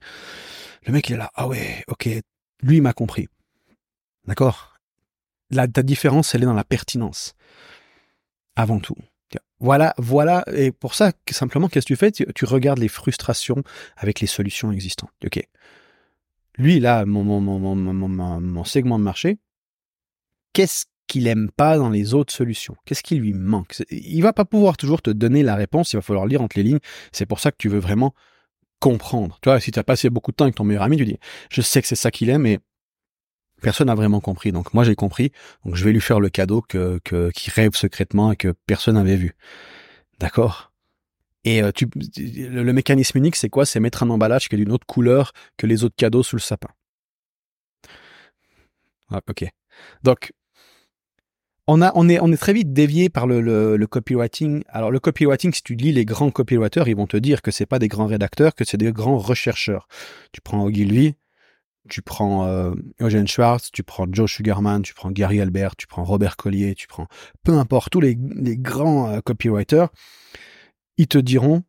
Le 0.86 0.94
mec, 0.94 1.10
il 1.10 1.14
est 1.14 1.18
là, 1.18 1.32
ah 1.34 1.48
ouais, 1.48 1.84
ok, 1.88 2.10
lui, 2.62 2.78
il 2.78 2.82
m'a 2.82 2.94
compris. 2.94 3.28
D'accord? 4.28 4.69
La, 5.52 5.68
différence, 5.68 6.36
elle 6.36 6.44
est 6.44 6.46
dans 6.46 6.54
la 6.54 6.64
pertinence. 6.64 7.36
Avant 8.56 8.80
tout. 8.80 8.96
Voilà, 9.60 9.94
voilà. 9.98 10.46
Et 10.54 10.72
pour 10.72 10.96
ça, 10.96 11.12
simplement, 11.30 11.68
qu'est-ce 11.68 11.86
que 11.86 11.94
tu 11.94 11.98
fais? 11.98 12.12
Tu, 12.12 12.46
regardes 12.46 12.80
les 12.80 12.88
frustrations 12.88 13.64
avec 13.98 14.22
les 14.22 14.28
solutions 14.28 14.72
existantes. 14.72 15.12
Ok? 15.26 15.42
Lui, 16.58 16.80
là, 16.80 17.06
mon, 17.06 18.64
segment 18.64 19.00
de 19.00 19.04
marché, 19.04 19.38
qu'est-ce 20.54 20.86
qu'il 21.08 21.28
aime 21.28 21.50
pas 21.52 21.78
dans 21.78 21.90
les 21.90 22.14
autres 22.14 22.34
solutions? 22.34 22.76
Qu'est-ce 22.86 23.04
qui 23.04 23.16
lui 23.16 23.34
manque? 23.34 23.84
Il 23.90 24.22
va 24.22 24.34
pas 24.34 24.46
pouvoir 24.46 24.78
toujours 24.78 25.02
te 25.02 25.10
donner 25.10 25.44
la 25.44 25.56
réponse. 25.56 25.92
Il 25.92 25.98
va 25.98 26.02
falloir 26.02 26.26
lire 26.26 26.42
entre 26.42 26.58
les 26.58 26.64
lignes. 26.64 26.80
C'est 27.12 27.26
pour 27.26 27.40
ça 27.40 27.52
que 27.52 27.58
tu 27.58 27.68
veux 27.68 27.80
vraiment 27.80 28.14
comprendre. 28.80 29.40
Tu 29.42 29.50
vois, 29.50 29.60
si 29.60 29.72
tu 29.72 29.80
as 29.80 29.84
passé 29.84 30.10
beaucoup 30.10 30.32
de 30.32 30.38
temps 30.38 30.46
avec 30.46 30.56
ton 30.56 30.64
meilleur 30.64 30.84
ami, 30.84 30.96
tu 30.96 31.06
dis, 31.06 31.18
je 31.50 31.62
sais 31.62 31.82
que 31.82 31.88
c'est 31.88 31.96
ça 31.96 32.12
qu'il 32.12 32.30
aime, 32.30 32.44
mais 32.44 32.60
personne 33.60 33.88
n'a 33.88 33.96
vraiment 33.96 34.20
compris. 34.20 34.52
Donc 34.52 34.74
moi 34.74 34.84
j'ai 34.84 34.96
compris. 34.96 35.32
Donc 35.66 35.76
je 35.76 35.84
vais 35.84 35.92
lui 35.92 36.02
faire 36.02 36.20
le 36.20 36.30
cadeau 36.30 36.62
que, 36.62 37.00
que 37.04 37.32
qui 37.32 37.50
rêve 37.50 37.76
secrètement 37.76 38.32
et 38.32 38.36
que 38.36 38.54
personne 38.66 38.96
n'avait 38.96 39.16
vu. 39.16 39.36
D'accord? 40.20 40.72
Et 41.46 41.64
euh, 41.64 41.72
tu, 41.72 41.88
le, 42.18 42.74
mécanisme 42.74 43.18
unique, 43.18 43.36
c'est 43.36 43.50
quoi? 43.50 43.66
C'est 43.66 43.80
mettre 43.80 44.04
un 44.04 44.10
emballage 44.10 44.50
qui 44.50 44.56
est 44.56 44.58
d'une 44.58 44.72
autre 44.72 44.86
couleur 44.86 45.32
que 45.58 45.68
les 45.68 45.84
autres 45.84 45.96
cadeaux 45.96 46.24
sous 46.24 46.36
le 46.36 46.42
sapin. 46.42 46.70
Ah, 49.10 49.22
ok. 49.28 49.46
Donc 50.04 50.32
on 51.68 51.82
a, 51.82 51.92
on 51.96 52.10
est, 52.10 52.20
on 52.20 52.32
est 52.32 52.38
très 52.38 52.54
vite 52.54 52.74
dévié 52.74 53.10
par 53.10 53.28
le, 53.28 53.42
le, 53.42 53.78
le, 53.78 53.88
copywriting. 53.88 54.64
Alors 54.70 54.92
le 54.92 55.00
copywriting, 55.00 55.54
si 55.54 55.64
tu 55.64 55.76
lis 55.76 55.94
les 55.94 56.04
grands 56.04 56.32
copywriters, 56.32 56.88
ils 56.88 56.96
vont 56.96 57.08
te 57.08 57.18
dire 57.18 57.42
que 57.42 57.52
c'est 57.52 57.66
pas 57.66 57.80
des 57.80 57.88
grands 57.88 58.08
rédacteurs, 58.08 58.54
que 58.56 58.66
c'est 58.66 58.78
des 58.78 58.92
grands 58.92 59.18
rechercheurs. 59.18 59.88
Tu 60.34 60.42
prends 60.42 60.64
Ogilvy, 60.66 61.16
tu 61.90 62.02
prends 62.02 62.46
euh, 62.46 62.74
Eugene 63.02 63.28
Schwartz, 63.28 63.72
tu 63.72 63.84
prends 63.84 64.06
Joe 64.10 64.30
Sugarman, 64.30 64.82
tu 64.82 64.94
prends 64.94 65.12
Gary 65.12 65.42
Albert, 65.42 65.76
tu 65.76 65.88
prends 65.88 66.04
Robert 66.04 66.38
Collier, 66.38 66.76
tu 66.76 66.88
prends 66.88 67.08
peu 67.44 67.54
importe 67.54 67.92
tous 67.92 68.00
les, 68.00 68.16
grands 68.16 69.10
euh, 69.10 69.20
copywriters, 69.22 69.90
ils 70.98 71.08
te 71.08 71.18
diront 71.18 71.64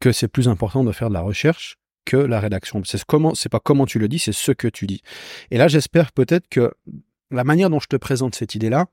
que 0.00 0.12
c'est 0.12 0.28
plus 0.28 0.48
important 0.48 0.84
de 0.84 0.92
faire 0.92 1.08
de 1.08 1.14
la 1.14 1.20
recherche 1.20 1.76
que 2.04 2.16
la 2.16 2.40
rédaction. 2.40 2.82
C'est 2.84 3.04
comment, 3.04 3.34
c'est 3.34 3.48
pas 3.48 3.60
comment 3.60 3.86
tu 3.86 3.98
le 3.98 4.08
dis, 4.08 4.18
c'est 4.18 4.32
ce 4.32 4.50
que 4.50 4.66
tu 4.66 4.86
dis. 4.86 5.02
Et 5.50 5.58
là, 5.58 5.68
j'espère 5.68 6.12
peut-être 6.12 6.48
que 6.48 6.72
la 7.30 7.44
manière 7.44 7.70
dont 7.70 7.80
je 7.80 7.86
te 7.86 7.96
présente 7.96 8.34
cette 8.34 8.54
idée-là, 8.54 8.86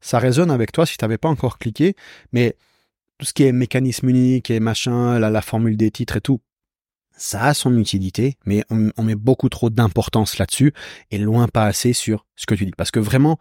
ça 0.00 0.18
résonne 0.18 0.50
avec 0.50 0.72
toi 0.72 0.86
si 0.86 0.96
tu 0.96 1.04
n'avais 1.04 1.18
pas 1.18 1.28
encore 1.28 1.58
cliqué, 1.58 1.96
mais 2.32 2.56
tout 3.18 3.26
ce 3.26 3.32
qui 3.32 3.44
est 3.44 3.52
mécanisme 3.52 4.08
unique 4.08 4.50
et 4.50 4.60
machin, 4.60 5.18
la, 5.18 5.30
la 5.30 5.42
formule 5.42 5.76
des 5.76 5.90
titres 5.90 6.16
et 6.16 6.20
tout, 6.20 6.40
ça 7.16 7.44
a 7.44 7.54
son 7.54 7.76
utilité, 7.78 8.36
mais 8.44 8.64
on, 8.70 9.02
met 9.02 9.14
beaucoup 9.14 9.48
trop 9.48 9.70
d'importance 9.70 10.38
là-dessus 10.38 10.72
et 11.10 11.18
loin 11.18 11.48
pas 11.48 11.66
assez 11.66 11.92
sur 11.92 12.26
ce 12.36 12.46
que 12.46 12.54
tu 12.54 12.64
dis. 12.64 12.72
Parce 12.76 12.90
que 12.90 13.00
vraiment, 13.00 13.38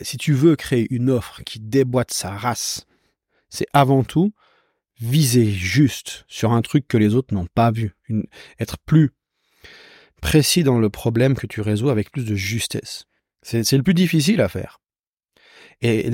si 0.00 0.16
tu 0.16 0.32
veux 0.32 0.56
créer 0.56 0.86
une 0.90 1.10
offre 1.10 1.42
qui 1.44 1.60
déboîte 1.60 2.12
sa 2.12 2.30
race, 2.30 2.86
c'est 3.48 3.66
avant 3.72 4.04
tout 4.04 4.32
viser 5.00 5.50
juste 5.50 6.24
sur 6.28 6.52
un 6.52 6.62
truc 6.62 6.86
que 6.86 6.96
les 6.96 7.14
autres 7.14 7.34
n'ont 7.34 7.46
pas 7.46 7.70
vu, 7.70 7.94
être 8.58 8.78
plus 8.78 9.10
précis 10.20 10.62
dans 10.62 10.78
le 10.78 10.90
problème 10.90 11.34
que 11.34 11.46
tu 11.46 11.60
résous 11.60 11.90
avec 11.90 12.10
plus 12.10 12.24
de 12.24 12.34
justesse. 12.34 13.04
C'est 13.42 13.72
le 13.72 13.82
plus 13.82 13.94
difficile 13.94 14.40
à 14.40 14.48
faire. 14.48 14.81
Et 15.80 16.10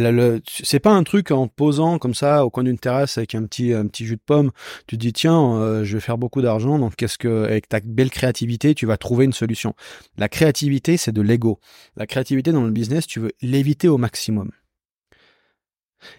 c'est 0.46 0.80
pas 0.80 0.92
un 0.92 1.02
truc 1.02 1.30
en 1.30 1.48
posant 1.48 1.98
comme 1.98 2.14
ça 2.14 2.44
au 2.44 2.50
coin 2.50 2.64
d'une 2.64 2.78
terrasse 2.78 3.18
avec 3.18 3.34
un 3.34 3.44
petit 3.44 3.72
un 3.74 3.86
petit 3.86 4.06
jus 4.06 4.16
de 4.16 4.22
pomme. 4.24 4.50
Tu 4.86 4.96
te 4.96 5.00
dis 5.00 5.12
tiens, 5.12 5.56
euh, 5.56 5.84
je 5.84 5.94
vais 5.94 6.00
faire 6.00 6.18
beaucoup 6.18 6.42
d'argent, 6.42 6.78
donc 6.78 6.96
qu'est-ce 6.96 7.18
que 7.18 7.44
avec 7.44 7.68
ta 7.68 7.80
belle 7.80 8.10
créativité, 8.10 8.74
tu 8.74 8.86
vas 8.86 8.96
trouver 8.96 9.24
une 9.24 9.32
solution. 9.32 9.74
La 10.16 10.28
créativité, 10.28 10.96
c'est 10.96 11.12
de 11.12 11.22
l'ego. 11.22 11.60
La 11.96 12.06
créativité 12.06 12.52
dans 12.52 12.64
le 12.64 12.70
business, 12.70 13.06
tu 13.06 13.20
veux 13.20 13.32
l'éviter 13.42 13.88
au 13.88 13.98
maximum. 13.98 14.50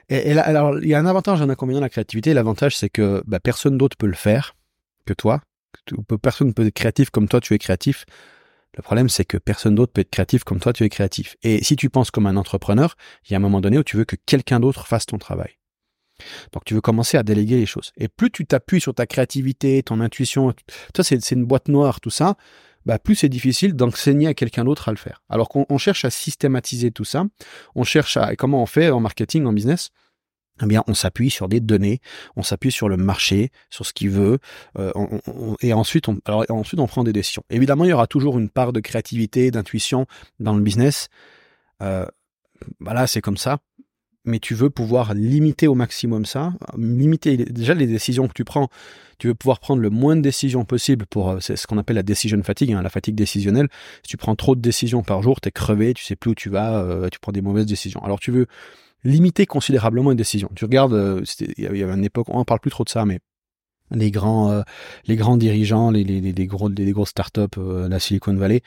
Et, 0.10 0.34
là, 0.34 0.42
alors 0.42 0.78
il 0.80 0.90
y 0.90 0.94
a 0.94 1.00
un 1.00 1.06
avantage, 1.06 1.42
un 1.42 1.50
inconvénient 1.50 1.80
de 1.80 1.86
la 1.86 1.90
créativité. 1.90 2.34
L'avantage, 2.34 2.78
c'est 2.78 2.90
que 2.90 3.24
bah, 3.26 3.40
personne 3.40 3.78
d'autre 3.78 3.98
peut 3.98 4.08
le 4.08 4.14
faire 4.14 4.56
que 5.06 5.14
toi. 5.14 5.42
Personne 6.22 6.48
ne 6.48 6.54
peut 6.54 6.66
être 6.66 6.74
créatif 6.74 7.10
comme 7.10 7.28
toi, 7.28 7.40
tu 7.40 7.54
es 7.54 7.58
créatif. 7.58 8.06
Le 8.78 8.84
problème, 8.84 9.10
c'est 9.10 9.26
que 9.26 9.38
personne 9.38 9.76
d'autre 9.76 9.94
peut 9.94 10.02
être 10.02 10.12
créatif 10.12 10.44
comme 10.44 10.60
toi, 10.60 10.74
tu 10.74 10.84
es 10.84 10.90
créatif. 10.90 11.36
Et 11.44 11.64
si 11.64 11.76
tu 11.76 11.90
penses 11.90 12.12
comme 12.12 12.28
un 12.28 12.38
entrepreneur, 12.38 12.96
il 13.26 13.32
y 13.32 13.34
a 13.34 13.38
un 13.38 13.42
moment 13.42 13.62
donné 13.62 13.78
où 13.78 13.84
tu 13.84 13.98
veux 13.98 14.06
que 14.06 14.16
quelqu'un 14.26 14.60
d'autre 14.60 14.88
fasse 14.88 15.06
ton 15.06 15.18
travail. 15.18 15.58
Donc 16.52 16.66
tu 16.66 16.74
veux 16.74 16.82
commencer 16.82 17.18
à 17.18 17.24
déléguer 17.24 17.58
les 17.58 17.66
choses. 17.66 17.92
Et 17.98 18.08
plus 18.08 18.30
tu 18.30 18.46
t'appuies 18.46 18.82
sur 18.82 18.94
ta 18.94 19.06
créativité, 19.06 19.82
ton 19.84 20.02
intuition, 20.02 20.54
toi 20.94 21.04
c'est 21.04 21.32
une 21.32 21.46
boîte 21.46 21.68
noire, 21.68 22.02
tout 22.02 22.10
ça, 22.10 22.36
bah 22.86 23.00
plus 23.00 23.16
c'est 23.16 23.30
difficile 23.30 23.74
d'enseigner 23.74 24.28
à 24.28 24.34
quelqu'un 24.34 24.66
d'autre 24.66 24.90
à 24.90 24.92
le 24.92 24.98
faire. 24.98 25.24
Alors 25.30 25.50
qu'on 25.50 25.78
cherche 25.78 26.06
à 26.06 26.10
systématiser 26.10 26.92
tout 26.92 27.06
ça, 27.06 27.26
on 27.76 27.84
cherche 27.84 28.18
à 28.18 28.36
comment 28.36 28.62
on 28.62 28.66
fait 28.66 28.90
en 28.90 29.00
marketing, 29.00 29.46
en 29.46 29.54
business, 29.54 29.90
eh 30.62 30.66
bien, 30.66 30.84
on 30.88 30.94
s'appuie 30.94 31.30
sur 31.30 31.48
des 31.48 31.60
données, 31.60 32.02
on 32.36 32.44
s'appuie 32.44 32.72
sur 32.72 32.90
le 32.90 32.98
marché, 32.98 33.52
sur 33.70 33.86
ce 33.86 33.94
qu'il 33.94 34.10
veut, 34.10 34.40
euh, 34.78 34.92
et 35.62 35.74
ensuite, 35.74 36.08
on, 36.08 36.20
alors, 36.26 36.46
ensuite 36.50 36.80
on 36.80 36.88
prend 36.88 37.04
des 37.04 37.14
décisions. 37.14 37.44
Évidemment, 37.50 37.86
il 37.86 37.90
y 37.90 37.94
aura 37.94 38.08
toujours 38.08 38.38
une 38.38 38.50
part 38.50 38.74
de 38.74 38.80
créativité, 38.80 39.52
d'intuition 39.52 40.06
dans 40.40 40.56
le 40.56 40.62
business. 40.62 41.10
Euh, 41.82 42.06
voilà, 42.80 43.08
c'est 43.08 43.22
comme 43.22 43.38
ça. 43.38 43.60
Mais 44.26 44.40
tu 44.40 44.54
veux 44.54 44.70
pouvoir 44.70 45.14
limiter 45.14 45.68
au 45.68 45.76
maximum 45.76 46.26
ça, 46.26 46.54
limiter 46.78 47.38
déjà 47.38 47.74
les 47.74 47.88
décisions 47.88 48.28
que 48.28 48.34
tu 48.34 48.44
prends. 48.44 48.68
Tu 49.18 49.28
veux 49.28 49.34
pouvoir 49.34 49.60
prendre 49.60 49.82
le 49.82 49.90
moins 49.90 50.16
de 50.16 50.22
décisions 50.22 50.66
possible 50.66 51.06
pour, 51.06 51.30
euh, 51.30 51.40
c'est 51.40 51.56
ce 51.56 51.66
qu'on 51.68 51.78
appelle 51.78 51.96
la 51.96 52.04
decision 52.04 52.42
fatigue, 52.44 52.74
hein, 52.74 52.82
la 52.82 52.90
fatigue 52.90 53.16
décisionnelle. 53.16 53.70
Si 54.04 54.10
tu 54.10 54.18
prends 54.18 54.36
trop 54.36 54.56
de 54.56 54.62
décisions 54.62 55.04
par 55.04 55.24
jour, 55.24 55.40
t'es 55.40 55.52
crevé, 55.52 55.94
tu 55.94 56.04
sais 56.04 56.18
plus 56.18 56.32
où 56.32 56.36
tu 56.36 56.50
vas, 56.50 57.10
tu 57.10 57.20
prends 57.20 57.32
des 57.32 57.42
mauvaises 57.42 57.66
décisions. 57.66 58.04
Alors 58.04 58.20
tu 58.20 58.32
veux 58.32 58.48
limiter 59.04 59.46
considérablement 59.46 60.12
une 60.12 60.18
décision. 60.18 60.50
Tu 60.56 60.66
regardes, 60.66 60.94
euh, 60.94 61.24
il 61.58 61.64
y 61.64 61.84
avait 61.84 61.94
une 61.94 62.06
époque, 62.06 62.28
on 62.30 62.38
en 62.38 62.46
parle 62.46 62.60
plus 62.60 62.72
trop 62.72 62.84
de 62.84 62.90
ça, 62.90 63.06
mais 63.06 63.20
les 63.92 64.12
grands 64.12 64.52
euh, 64.52 64.62
les 65.08 65.16
grands 65.16 65.36
dirigeants 65.36 65.90
les 65.90 66.04
les, 66.04 66.22
les 66.22 66.46
gros 66.46 66.70
les 66.70 66.92
grosses 66.92 67.10
startups 67.10 67.42
euh, 67.58 67.90
la 67.90 68.00
Silicon 68.00 68.36
Valley 68.36 68.62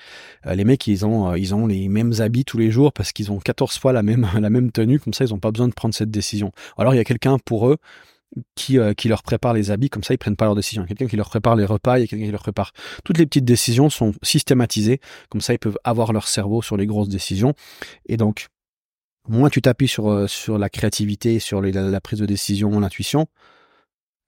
les 0.44 0.64
mecs 0.64 0.84
ils 0.88 1.06
ont 1.06 1.36
ils 1.36 1.54
ont 1.54 1.68
les 1.68 1.88
mêmes 1.88 2.14
habits 2.18 2.44
tous 2.44 2.58
les 2.58 2.72
jours 2.72 2.92
parce 2.92 3.12
qu'ils 3.12 3.30
ont 3.30 3.38
14 3.38 3.78
fois 3.78 3.92
la 3.92 4.02
même 4.02 4.26
la 4.40 4.50
même 4.50 4.72
tenue 4.72 4.98
comme 4.98 5.14
ça 5.14 5.24
ils 5.24 5.32
ont 5.32 5.38
pas 5.38 5.52
besoin 5.52 5.68
de 5.68 5.74
prendre 5.74 5.94
cette 5.94 6.10
décision 6.10 6.50
alors 6.76 6.92
il 6.92 6.96
y 6.96 7.00
a 7.00 7.04
quelqu'un 7.04 7.38
pour 7.38 7.68
eux 7.68 7.76
qui, 8.56 8.78
qui 8.96 9.08
leur 9.08 9.22
prépare 9.22 9.52
les 9.52 9.70
habits, 9.70 9.90
comme 9.90 10.02
ça 10.02 10.14
ils 10.14 10.18
prennent 10.18 10.36
pas 10.36 10.46
leurs 10.46 10.54
décisions. 10.54 10.86
Quelqu'un 10.86 11.06
qui 11.06 11.16
leur 11.16 11.28
prépare 11.28 11.54
les 11.54 11.66
repas, 11.66 11.98
il 11.98 12.00
y 12.00 12.04
a 12.04 12.06
quelqu'un 12.06 12.24
qui 12.24 12.30
leur 12.30 12.40
prépare. 12.40 12.72
Toutes 13.04 13.18
les 13.18 13.26
petites 13.26 13.44
décisions 13.44 13.90
sont 13.90 14.14
systématisées, 14.22 15.00
comme 15.28 15.42
ça 15.42 15.52
ils 15.52 15.58
peuvent 15.58 15.78
avoir 15.84 16.14
leur 16.14 16.26
cerveau 16.26 16.62
sur 16.62 16.78
les 16.78 16.86
grosses 16.86 17.10
décisions. 17.10 17.52
Et 18.06 18.16
donc, 18.16 18.48
moins 19.28 19.50
tu 19.50 19.62
t'appuies 19.62 19.88
sur, 19.88 20.10
euh, 20.10 20.26
sur 20.26 20.58
la 20.58 20.68
créativité, 20.68 21.38
sur 21.38 21.60
la, 21.60 22.00
prise 22.00 22.18
de 22.18 22.26
décision, 22.26 22.80
l'intuition, 22.80 23.26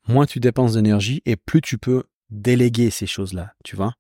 moins 0.08 0.26
tu 0.26 0.40
dépenses 0.40 0.74
d'énergie 0.74 1.22
et 1.26 1.36
plus 1.36 1.60
tu 1.60 1.78
peux 1.78 2.04
déléguer 2.30 2.90
ces 2.90 3.06
choses-là, 3.06 3.54
tu 3.64 3.76
vois. 3.76 3.94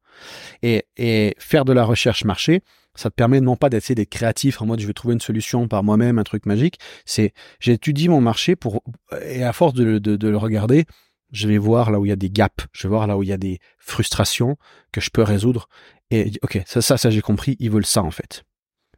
Et, 0.62 0.86
et 0.96 1.34
faire 1.38 1.64
de 1.64 1.72
la 1.72 1.84
recherche 1.84 2.24
marché, 2.24 2.62
ça 2.94 3.10
te 3.10 3.14
permet 3.14 3.40
non 3.40 3.56
pas 3.56 3.70
d'essayer 3.70 3.94
d'être 3.94 4.10
créatif 4.10 4.62
en 4.62 4.66
mode 4.66 4.80
je 4.80 4.86
vais 4.86 4.92
trouver 4.92 5.14
une 5.14 5.20
solution 5.20 5.66
par 5.68 5.82
moi-même, 5.82 6.18
un 6.18 6.24
truc 6.24 6.46
magique. 6.46 6.78
C'est 7.04 7.32
j'étudie 7.60 8.08
mon 8.08 8.20
marché 8.20 8.56
pour 8.56 8.82
et 9.22 9.42
à 9.42 9.52
force 9.52 9.74
de, 9.74 9.98
de, 9.98 10.16
de, 10.16 10.28
le 10.28 10.36
regarder, 10.36 10.86
je 11.32 11.48
vais 11.48 11.58
voir 11.58 11.90
là 11.90 11.98
où 11.98 12.06
il 12.06 12.08
y 12.08 12.12
a 12.12 12.16
des 12.16 12.30
gaps, 12.30 12.66
je 12.72 12.84
vais 12.84 12.90
voir 12.90 13.06
là 13.06 13.18
où 13.18 13.22
il 13.22 13.28
y 13.28 13.32
a 13.32 13.36
des 13.36 13.58
frustrations 13.78 14.56
que 14.92 15.00
je 15.00 15.10
peux 15.10 15.22
résoudre. 15.22 15.68
Et 16.10 16.32
ok, 16.42 16.62
ça, 16.66 16.80
ça, 16.82 16.96
ça 16.96 17.10
j'ai 17.10 17.22
compris, 17.22 17.56
ils 17.58 17.70
veulent 17.70 17.86
ça 17.86 18.02
en 18.02 18.10
fait. 18.10 18.44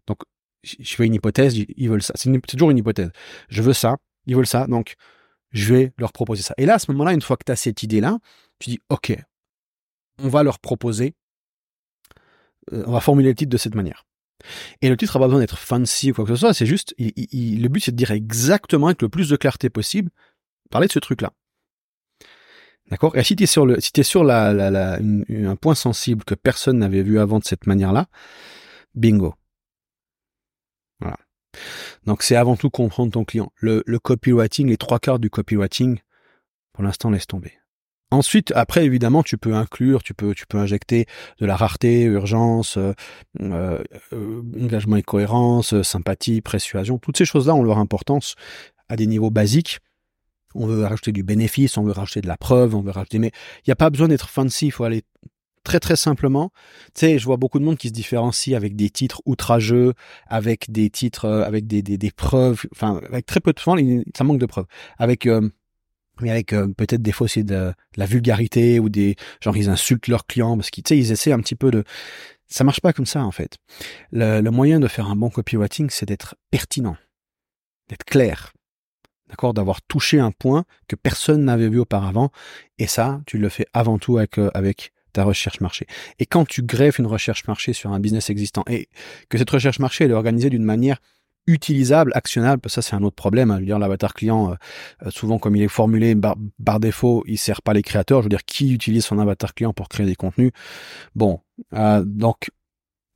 Donc 0.06 0.18
je 0.78 0.94
fais 0.96 1.06
une 1.06 1.14
hypothèse, 1.14 1.56
ils 1.56 1.88
veulent 1.88 2.02
ça. 2.02 2.14
C'est 2.16 2.30
toujours 2.46 2.70
une 2.70 2.78
hypothèse. 2.78 3.10
Je 3.48 3.62
veux 3.62 3.72
ça, 3.72 3.96
ils 4.26 4.36
veulent 4.36 4.46
ça, 4.46 4.66
donc 4.66 4.94
je 5.52 5.74
vais 5.74 5.92
leur 5.98 6.12
proposer 6.12 6.42
ça. 6.42 6.54
Et 6.58 6.66
là, 6.66 6.74
à 6.74 6.78
ce 6.78 6.90
moment-là, 6.92 7.12
une 7.12 7.22
fois 7.22 7.36
que 7.36 7.44
tu 7.44 7.52
as 7.52 7.56
cette 7.56 7.82
idée-là, 7.82 8.18
tu 8.58 8.70
dis, 8.70 8.80
OK, 8.88 9.16
on 10.22 10.28
va 10.28 10.42
leur 10.42 10.58
proposer, 10.58 11.14
euh, 12.72 12.84
on 12.86 12.92
va 12.92 13.00
formuler 13.00 13.30
le 13.30 13.34
titre 13.34 13.50
de 13.50 13.56
cette 13.56 13.74
manière. 13.74 14.04
Et 14.82 14.88
le 14.88 14.96
titre 14.96 15.16
n'a 15.16 15.20
pas 15.20 15.26
besoin 15.26 15.40
d'être 15.40 15.58
fancy 15.58 16.10
ou 16.10 16.14
quoi 16.14 16.24
que 16.24 16.30
ce 16.30 16.36
soit, 16.36 16.54
c'est 16.54 16.66
juste, 16.66 16.94
le 16.98 17.68
but 17.68 17.80
c'est 17.80 17.92
de 17.92 17.96
dire 17.96 18.10
exactement 18.10 18.88
avec 18.88 19.02
le 19.02 19.08
plus 19.08 19.28
de 19.28 19.36
clarté 19.36 19.70
possible, 19.70 20.10
parler 20.70 20.88
de 20.88 20.92
ce 20.92 20.98
truc-là. 20.98 21.32
D'accord? 22.90 23.16
Et 23.16 23.24
si 23.24 23.34
tu 23.34 23.44
es 23.44 23.46
sur, 23.46 23.66
le, 23.66 23.80
si 23.80 23.90
es 23.96 24.02
sur 24.02 24.22
la, 24.22 24.52
la, 24.52 24.98
un 25.00 25.56
point 25.56 25.74
sensible 25.74 26.22
que 26.24 26.34
personne 26.34 26.78
n'avait 26.78 27.02
vu 27.02 27.18
avant 27.18 27.38
de 27.38 27.44
cette 27.44 27.66
manière-là, 27.66 28.06
bingo. 28.94 29.34
Donc 32.06 32.22
c'est 32.22 32.36
avant 32.36 32.56
tout 32.56 32.70
comprendre 32.70 33.12
ton 33.12 33.24
client. 33.24 33.52
Le, 33.56 33.82
le 33.86 33.98
copywriting, 33.98 34.68
les 34.68 34.76
trois 34.76 34.98
quarts 34.98 35.18
du 35.18 35.30
copywriting, 35.30 35.98
pour 36.72 36.84
l'instant 36.84 37.10
laisse 37.10 37.26
tomber. 37.26 37.52
Ensuite, 38.12 38.52
après 38.54 38.84
évidemment, 38.84 39.24
tu 39.24 39.36
peux 39.36 39.54
inclure, 39.54 40.02
tu 40.04 40.14
peux, 40.14 40.32
tu 40.32 40.46
peux 40.46 40.58
injecter 40.58 41.06
de 41.40 41.46
la 41.46 41.56
rareté, 41.56 42.02
urgence, 42.02 42.76
euh, 42.76 42.92
euh, 43.40 43.82
engagement 44.60 44.96
et 44.96 45.02
cohérence, 45.02 45.74
euh, 45.74 45.82
sympathie, 45.82 46.40
persuasion. 46.40 46.98
Toutes 46.98 47.18
ces 47.18 47.24
choses-là 47.24 47.54
ont 47.56 47.64
leur 47.64 47.78
importance 47.78 48.36
à 48.88 48.94
des 48.94 49.08
niveaux 49.08 49.30
basiques. 49.30 49.80
On 50.54 50.68
veut 50.68 50.84
rajouter 50.84 51.10
du 51.10 51.24
bénéfice, 51.24 51.76
on 51.78 51.82
veut 51.82 51.92
rajouter 51.92 52.20
de 52.20 52.28
la 52.28 52.36
preuve, 52.36 52.76
on 52.76 52.80
veut 52.80 52.92
rajouter, 52.92 53.18
mais 53.18 53.32
il 53.58 53.68
n'y 53.68 53.72
a 53.72 53.76
pas 53.76 53.90
besoin 53.90 54.06
d'être 54.06 54.28
fancy. 54.28 54.66
Il 54.66 54.70
faut 54.70 54.84
aller 54.84 55.02
très 55.66 55.80
très 55.80 55.96
simplement. 55.96 56.52
Tu 56.94 57.00
sais, 57.00 57.18
je 57.18 57.24
vois 57.24 57.36
beaucoup 57.36 57.58
de 57.58 57.64
monde 57.64 57.76
qui 57.76 57.88
se 57.88 57.92
différencie 57.92 58.56
avec 58.56 58.76
des 58.76 58.88
titres 58.88 59.20
outrageux, 59.26 59.94
avec 60.28 60.70
des 60.70 60.90
titres, 60.90 61.24
euh, 61.24 61.44
avec 61.44 61.66
des, 61.66 61.82
des, 61.82 62.10
preuves, 62.12 62.66
enfin 62.72 63.00
avec 63.08 63.26
très 63.26 63.40
peu 63.40 63.52
de 63.52 63.58
souvent, 63.58 63.76
ça 64.16 64.22
manque 64.22 64.38
de 64.38 64.46
preuves. 64.46 64.66
Avec 64.96 65.26
euh, 65.26 65.50
avec 66.20 66.52
euh, 66.52 66.68
peut-être 66.68 67.02
des 67.02 67.10
fois 67.12 67.24
aussi 67.24 67.44
de, 67.44 67.74
la 67.96 68.06
vulgarité 68.06 68.78
ou 68.78 68.88
des 68.88 69.16
genre 69.42 69.56
ils 69.56 69.68
insultent 69.68 70.06
leurs 70.06 70.26
clients 70.26 70.56
parce 70.56 70.70
qu'ils 70.70 70.84
tu 70.84 70.94
sais 70.94 70.98
ils 70.98 71.10
essaient 71.10 71.32
un 71.32 71.40
petit 71.40 71.56
peu 71.56 71.70
de 71.72 71.82
ça 72.46 72.62
marche 72.62 72.80
pas 72.80 72.92
comme 72.92 73.06
ça 73.06 73.24
en 73.24 73.32
fait. 73.32 73.58
Le, 74.12 74.40
le 74.40 74.50
moyen 74.52 74.78
de 74.78 74.86
faire 74.86 75.10
un 75.10 75.16
bon 75.16 75.30
copywriting 75.30 75.90
c'est 75.90 76.06
d'être 76.06 76.36
pertinent, 76.52 76.96
d'être 77.88 78.04
clair, 78.04 78.52
d'accord, 79.28 79.52
d'avoir 79.52 79.82
touché 79.82 80.20
un 80.20 80.30
point 80.30 80.64
que 80.86 80.94
personne 80.94 81.44
n'avait 81.44 81.68
vu 81.68 81.80
auparavant 81.80 82.30
et 82.78 82.86
ça 82.86 83.20
tu 83.26 83.36
le 83.38 83.48
fais 83.48 83.66
avant 83.74 83.98
tout 83.98 84.16
avec 84.18 84.38
avec 84.54 84.92
ta 85.16 85.24
recherche 85.24 85.60
marché. 85.60 85.86
Et 86.18 86.26
quand 86.26 86.46
tu 86.46 86.62
greffes 86.62 86.98
une 86.98 87.06
recherche 87.06 87.46
marché 87.48 87.72
sur 87.72 87.90
un 87.92 88.00
business 88.00 88.28
existant 88.28 88.64
et 88.68 88.90
que 89.30 89.38
cette 89.38 89.48
recherche 89.48 89.78
marché 89.78 90.04
elle 90.04 90.10
est 90.10 90.14
organisée 90.14 90.50
d'une 90.50 90.62
manière 90.62 90.98
utilisable, 91.46 92.12
actionnable, 92.14 92.68
ça 92.68 92.82
c'est 92.82 92.94
un 92.94 93.02
autre 93.02 93.16
problème. 93.16 93.50
Hein. 93.50 93.56
Je 93.56 93.60
veux 93.60 93.66
dire, 93.66 93.78
l'avatar 93.78 94.12
client, 94.12 94.50
euh, 94.50 94.54
euh, 95.06 95.10
souvent 95.10 95.38
comme 95.38 95.56
il 95.56 95.62
est 95.62 95.68
formulé 95.68 96.14
par, 96.62 96.80
défaut, 96.80 97.24
il 97.26 97.38
sert 97.38 97.62
pas 97.62 97.72
les 97.72 97.82
créateurs. 97.82 98.20
Je 98.20 98.24
veux 98.24 98.28
dire, 98.28 98.44
qui 98.44 98.74
utilise 98.74 99.06
son 99.06 99.18
avatar 99.18 99.54
client 99.54 99.72
pour 99.72 99.88
créer 99.88 100.04
des 100.04 100.16
contenus? 100.16 100.50
Bon, 101.14 101.40
euh, 101.72 102.04
donc 102.04 102.50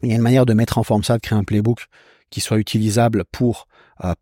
il 0.03 0.09
y 0.09 0.13
a 0.13 0.17
une 0.17 0.23
manière 0.23 0.47
de 0.47 0.55
mettre 0.55 0.79
en 0.79 0.85
forme 0.85 1.05
ça, 1.05 1.17
de 1.17 1.21
créer 1.21 1.39
un 1.39 1.45
playbook 1.45 1.85
qui 2.31 2.41
soit 2.41 2.59
utilisable 2.59 3.25
pour 3.31 3.67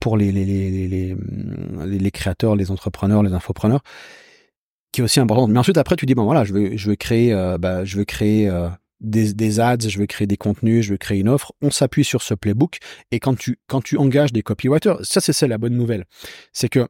pour 0.01 0.17
les 0.17 0.33
les, 0.33 0.45
les, 0.45 0.89
les, 0.89 1.99
les 1.99 2.11
créateurs, 2.11 2.57
les 2.57 2.73
entrepreneurs, 2.73 3.23
les 3.23 3.33
infopreneurs 3.33 3.83
qui 4.93 5.01
est 5.01 5.05
aussi 5.05 5.21
importante. 5.21 5.51
Mais 5.51 5.59
ensuite, 5.59 5.79
après, 5.79 5.97
tu 5.97 6.07
dis 6.07 6.15
bon 6.15 6.25
voilà, 6.25 6.45
je 6.45 6.53
veux 6.53 6.77
je 6.77 6.91
veux 6.91 6.97
créer 6.97 7.33
euh, 7.33 7.59
bah, 7.59 7.85
je 7.85 7.97
veux 7.97 8.05
créer 8.05 8.49
euh, 8.49 8.69
des, 9.01 9.33
des 9.35 9.61
ads, 9.61 9.79
je 9.81 9.99
veux 9.99 10.07
créer 10.07 10.27
des 10.27 10.37
contenus, 10.37 10.85
je 10.85 10.93
veux 10.93 10.99
créer 10.99 11.19
une 11.19 11.29
offre. 11.29 11.53
On 11.63 11.71
s'appuie 11.71 12.05
sur 12.05 12.23
ce 12.23 12.35
playbook 12.35 12.79
et 13.11 13.21
quand 13.21 13.37
tu 13.39 13.59
quand 13.67 13.83
tu 13.83 13.97
engages 13.97 14.33
des 14.33 14.43
copywriters, 14.43 15.05
ça 15.05 15.21
c'est 15.21 15.49
la 15.49 15.59
bonne 15.59 15.77
nouvelle, 15.77 16.05
c'est 16.53 16.69
que 16.69 16.89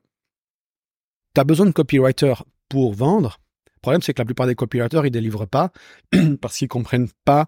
tu 1.34 1.40
as 1.40 1.44
besoin 1.44 1.66
de 1.66 1.72
copywriters 1.72 2.44
pour 2.68 2.92
vendre. 2.94 3.38
Le 3.76 3.80
problème 3.80 4.02
c'est 4.02 4.14
que 4.14 4.20
la 4.20 4.26
plupart 4.26 4.46
des 4.46 4.54
copywriters 4.54 5.06
ils 5.06 5.10
délivrent 5.10 5.46
pas 5.46 5.72
parce 6.40 6.56
qu'ils 6.56 6.68
comprennent 6.68 7.08
pas 7.24 7.46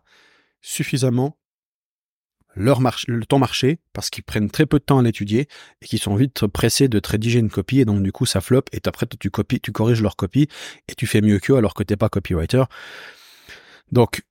suffisamment 0.60 1.36
leur 2.54 2.80
le 3.06 3.24
ton 3.26 3.38
marché 3.38 3.78
parce 3.92 4.10
qu'ils 4.10 4.24
prennent 4.24 4.50
très 4.50 4.66
peu 4.66 4.78
de 4.78 4.84
temps 4.84 4.98
à 4.98 5.02
l'étudier 5.02 5.48
et 5.82 5.86
qu'ils 5.86 6.00
sont 6.00 6.14
vite 6.14 6.46
pressés 6.46 6.88
de 6.88 6.98
te 6.98 7.10
rédiger 7.10 7.38
une 7.38 7.50
copie 7.50 7.80
et 7.80 7.84
donc 7.84 8.02
du 8.02 8.12
coup 8.12 8.26
ça 8.26 8.40
flop 8.40 8.64
et 8.72 8.80
après 8.84 9.06
tu 9.06 9.30
copies, 9.30 9.60
tu 9.60 9.72
corriges 9.72 10.02
leur 10.02 10.16
copie 10.16 10.48
et 10.88 10.94
tu 10.94 11.06
fais 11.06 11.20
mieux 11.20 11.38
qu'eux 11.38 11.56
alors 11.56 11.74
que 11.74 11.82
t'es 11.82 11.96
pas 11.96 12.08
copywriter. 12.08 12.64
Donc 13.92 14.22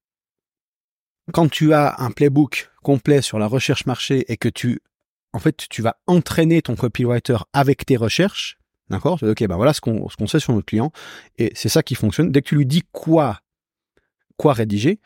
quand 1.31 1.49
tu 1.49 1.73
as 1.73 1.95
un 1.99 2.11
playbook 2.11 2.71
complet 2.83 3.21
sur 3.21 3.39
la 3.39 3.47
recherche 3.47 3.85
marché 3.85 4.31
et 4.31 4.37
que 4.37 4.49
tu 4.49 4.81
en 5.33 5.39
fait 5.39 5.67
tu 5.69 5.81
vas 5.81 5.97
entraîner 6.07 6.61
ton 6.61 6.75
copywriter 6.75 7.37
avec 7.53 7.85
tes 7.85 7.97
recherches, 7.97 8.57
d'accord 8.89 9.19
Ok, 9.21 9.45
ben 9.47 9.55
voilà 9.55 9.73
ce 9.73 9.81
qu'on 9.81 10.09
ce 10.09 10.17
qu'on 10.17 10.27
sait 10.27 10.39
sur 10.39 10.53
notre 10.53 10.65
client 10.65 10.91
et 11.37 11.51
c'est 11.55 11.69
ça 11.69 11.83
qui 11.83 11.95
fonctionne. 11.95 12.31
Dès 12.31 12.41
que 12.41 12.49
tu 12.49 12.55
lui 12.55 12.65
dis 12.65 12.83
quoi 12.91 13.39
quoi 14.37 14.53
rédiger, 14.53 14.99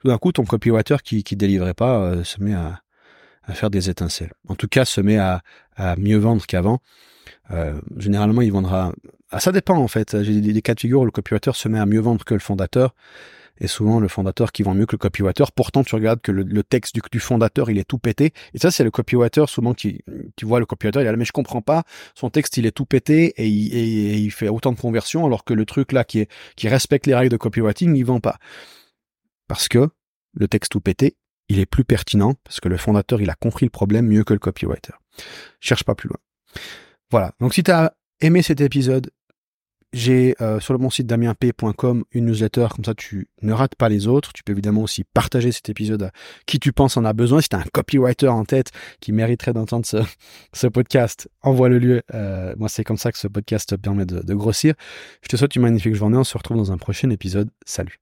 tout 0.00 0.08
d'un 0.08 0.18
coup, 0.18 0.32
ton 0.32 0.44
copywriter 0.44 0.96
qui 1.04 1.22
qui 1.22 1.36
délivrait 1.36 1.74
pas 1.74 2.00
euh, 2.00 2.24
se 2.24 2.42
met 2.42 2.54
à, 2.54 2.80
faire 3.52 3.70
des 3.70 3.90
étincelles. 3.90 4.32
En 4.48 4.54
tout 4.54 4.68
cas, 4.68 4.84
se 4.84 5.00
met 5.00 5.18
à, 5.18 5.42
mieux 5.98 6.18
vendre 6.18 6.44
qu'avant. 6.46 6.80
Euh, 7.50 7.80
généralement, 7.96 8.42
il 8.42 8.52
vendra. 8.52 8.92
Ah, 9.30 9.40
ça 9.40 9.50
dépend 9.50 9.76
en 9.76 9.88
fait. 9.88 10.22
J'ai 10.22 10.40
des, 10.40 10.62
cas 10.62 10.74
de 10.74 10.80
figure 10.80 11.00
où 11.00 11.04
le 11.04 11.10
copywriter 11.10 11.52
se 11.54 11.68
met 11.68 11.78
à 11.78 11.86
mieux 11.86 12.00
vendre 12.00 12.24
que 12.24 12.34
le 12.34 12.40
fondateur. 12.40 12.94
Et 13.62 13.66
souvent, 13.66 14.00
le 14.00 14.08
fondateur 14.08 14.52
qui 14.52 14.62
vend 14.62 14.72
mieux 14.72 14.86
que 14.86 14.94
le 14.94 14.98
copywriter. 14.98 15.44
Pourtant, 15.54 15.84
tu 15.84 15.94
regardes 15.94 16.22
que 16.22 16.32
le, 16.32 16.62
texte 16.62 16.94
du, 17.12 17.20
fondateur, 17.20 17.70
il 17.70 17.76
est 17.76 17.84
tout 17.84 17.98
pété. 17.98 18.32
Et 18.54 18.58
ça, 18.58 18.70
c'est 18.70 18.84
le 18.84 18.90
copywriter 18.90 19.44
souvent 19.48 19.74
qui, 19.74 20.02
tu 20.36 20.46
vois, 20.46 20.60
le 20.60 20.66
copywriter, 20.66 21.02
il 21.02 21.06
a 21.06 21.14
mais 21.14 21.26
je 21.26 21.32
comprends 21.32 21.60
pas. 21.60 21.82
Son 22.14 22.30
texte, 22.30 22.56
il 22.56 22.64
est 22.64 22.70
tout 22.70 22.86
pété 22.86 23.34
et 23.36 23.48
il, 23.48 23.74
et 23.74 24.16
il 24.16 24.30
fait 24.30 24.48
autant 24.48 24.72
de 24.72 24.80
conversions 24.80 25.26
alors 25.26 25.44
que 25.44 25.52
le 25.52 25.66
truc 25.66 25.92
là 25.92 26.04
qui 26.04 26.20
est, 26.20 26.30
qui 26.56 26.68
respecte 26.68 27.06
les 27.06 27.14
règles 27.14 27.32
de 27.32 27.36
copywriting, 27.36 27.94
il 27.96 28.04
vend 28.04 28.20
pas. 28.20 28.38
Parce 29.50 29.66
que 29.66 29.88
le 30.32 30.46
texte 30.46 30.70
tout 30.70 30.80
pété, 30.80 31.16
il 31.48 31.58
est 31.58 31.66
plus 31.66 31.82
pertinent 31.82 32.34
parce 32.44 32.60
que 32.60 32.68
le 32.68 32.76
fondateur, 32.76 33.20
il 33.20 33.28
a 33.30 33.34
compris 33.34 33.66
le 33.66 33.70
problème 33.70 34.06
mieux 34.06 34.22
que 34.22 34.32
le 34.32 34.38
copywriter. 34.38 34.92
Cherche 35.58 35.82
pas 35.82 35.96
plus 35.96 36.08
loin. 36.08 36.18
Voilà. 37.10 37.32
Donc 37.40 37.52
si 37.52 37.64
tu 37.64 37.72
as 37.72 37.92
aimé 38.20 38.42
cet 38.42 38.60
épisode, 38.60 39.10
j'ai 39.92 40.36
euh, 40.40 40.60
sur 40.60 40.78
mon 40.78 40.88
site 40.88 41.08
damienp.com 41.08 42.04
une 42.12 42.26
newsletter, 42.26 42.68
comme 42.70 42.84
ça 42.84 42.94
tu 42.94 43.28
ne 43.42 43.52
rates 43.52 43.74
pas 43.74 43.88
les 43.88 44.06
autres. 44.06 44.32
Tu 44.32 44.44
peux 44.44 44.52
évidemment 44.52 44.82
aussi 44.82 45.02
partager 45.02 45.50
cet 45.50 45.68
épisode 45.68 46.04
à 46.04 46.12
qui 46.46 46.60
tu 46.60 46.72
penses 46.72 46.96
en 46.96 47.04
a 47.04 47.12
besoin. 47.12 47.40
Si 47.40 47.48
tu 47.48 47.56
as 47.56 47.58
un 47.58 47.64
copywriter 47.72 48.28
en 48.28 48.44
tête 48.44 48.70
qui 49.00 49.10
mériterait 49.10 49.52
d'entendre 49.52 49.84
ce, 49.84 50.66
podcast, 50.68 51.28
envoie-le 51.42 51.78
lui. 51.78 52.00
Euh, 52.14 52.54
moi, 52.56 52.68
c'est 52.68 52.84
comme 52.84 52.98
ça 52.98 53.10
que 53.10 53.18
ce 53.18 53.26
podcast 53.26 53.76
permet 53.78 54.06
de, 54.06 54.20
de 54.20 54.34
grossir. 54.34 54.74
Je 55.24 55.28
te 55.28 55.36
souhaite 55.36 55.56
une 55.56 55.62
magnifique 55.62 55.96
journée. 55.96 56.18
On 56.18 56.22
se 56.22 56.38
retrouve 56.38 56.56
dans 56.56 56.70
un 56.70 56.78
prochain 56.78 57.10
épisode. 57.10 57.50
Salut. 57.66 57.98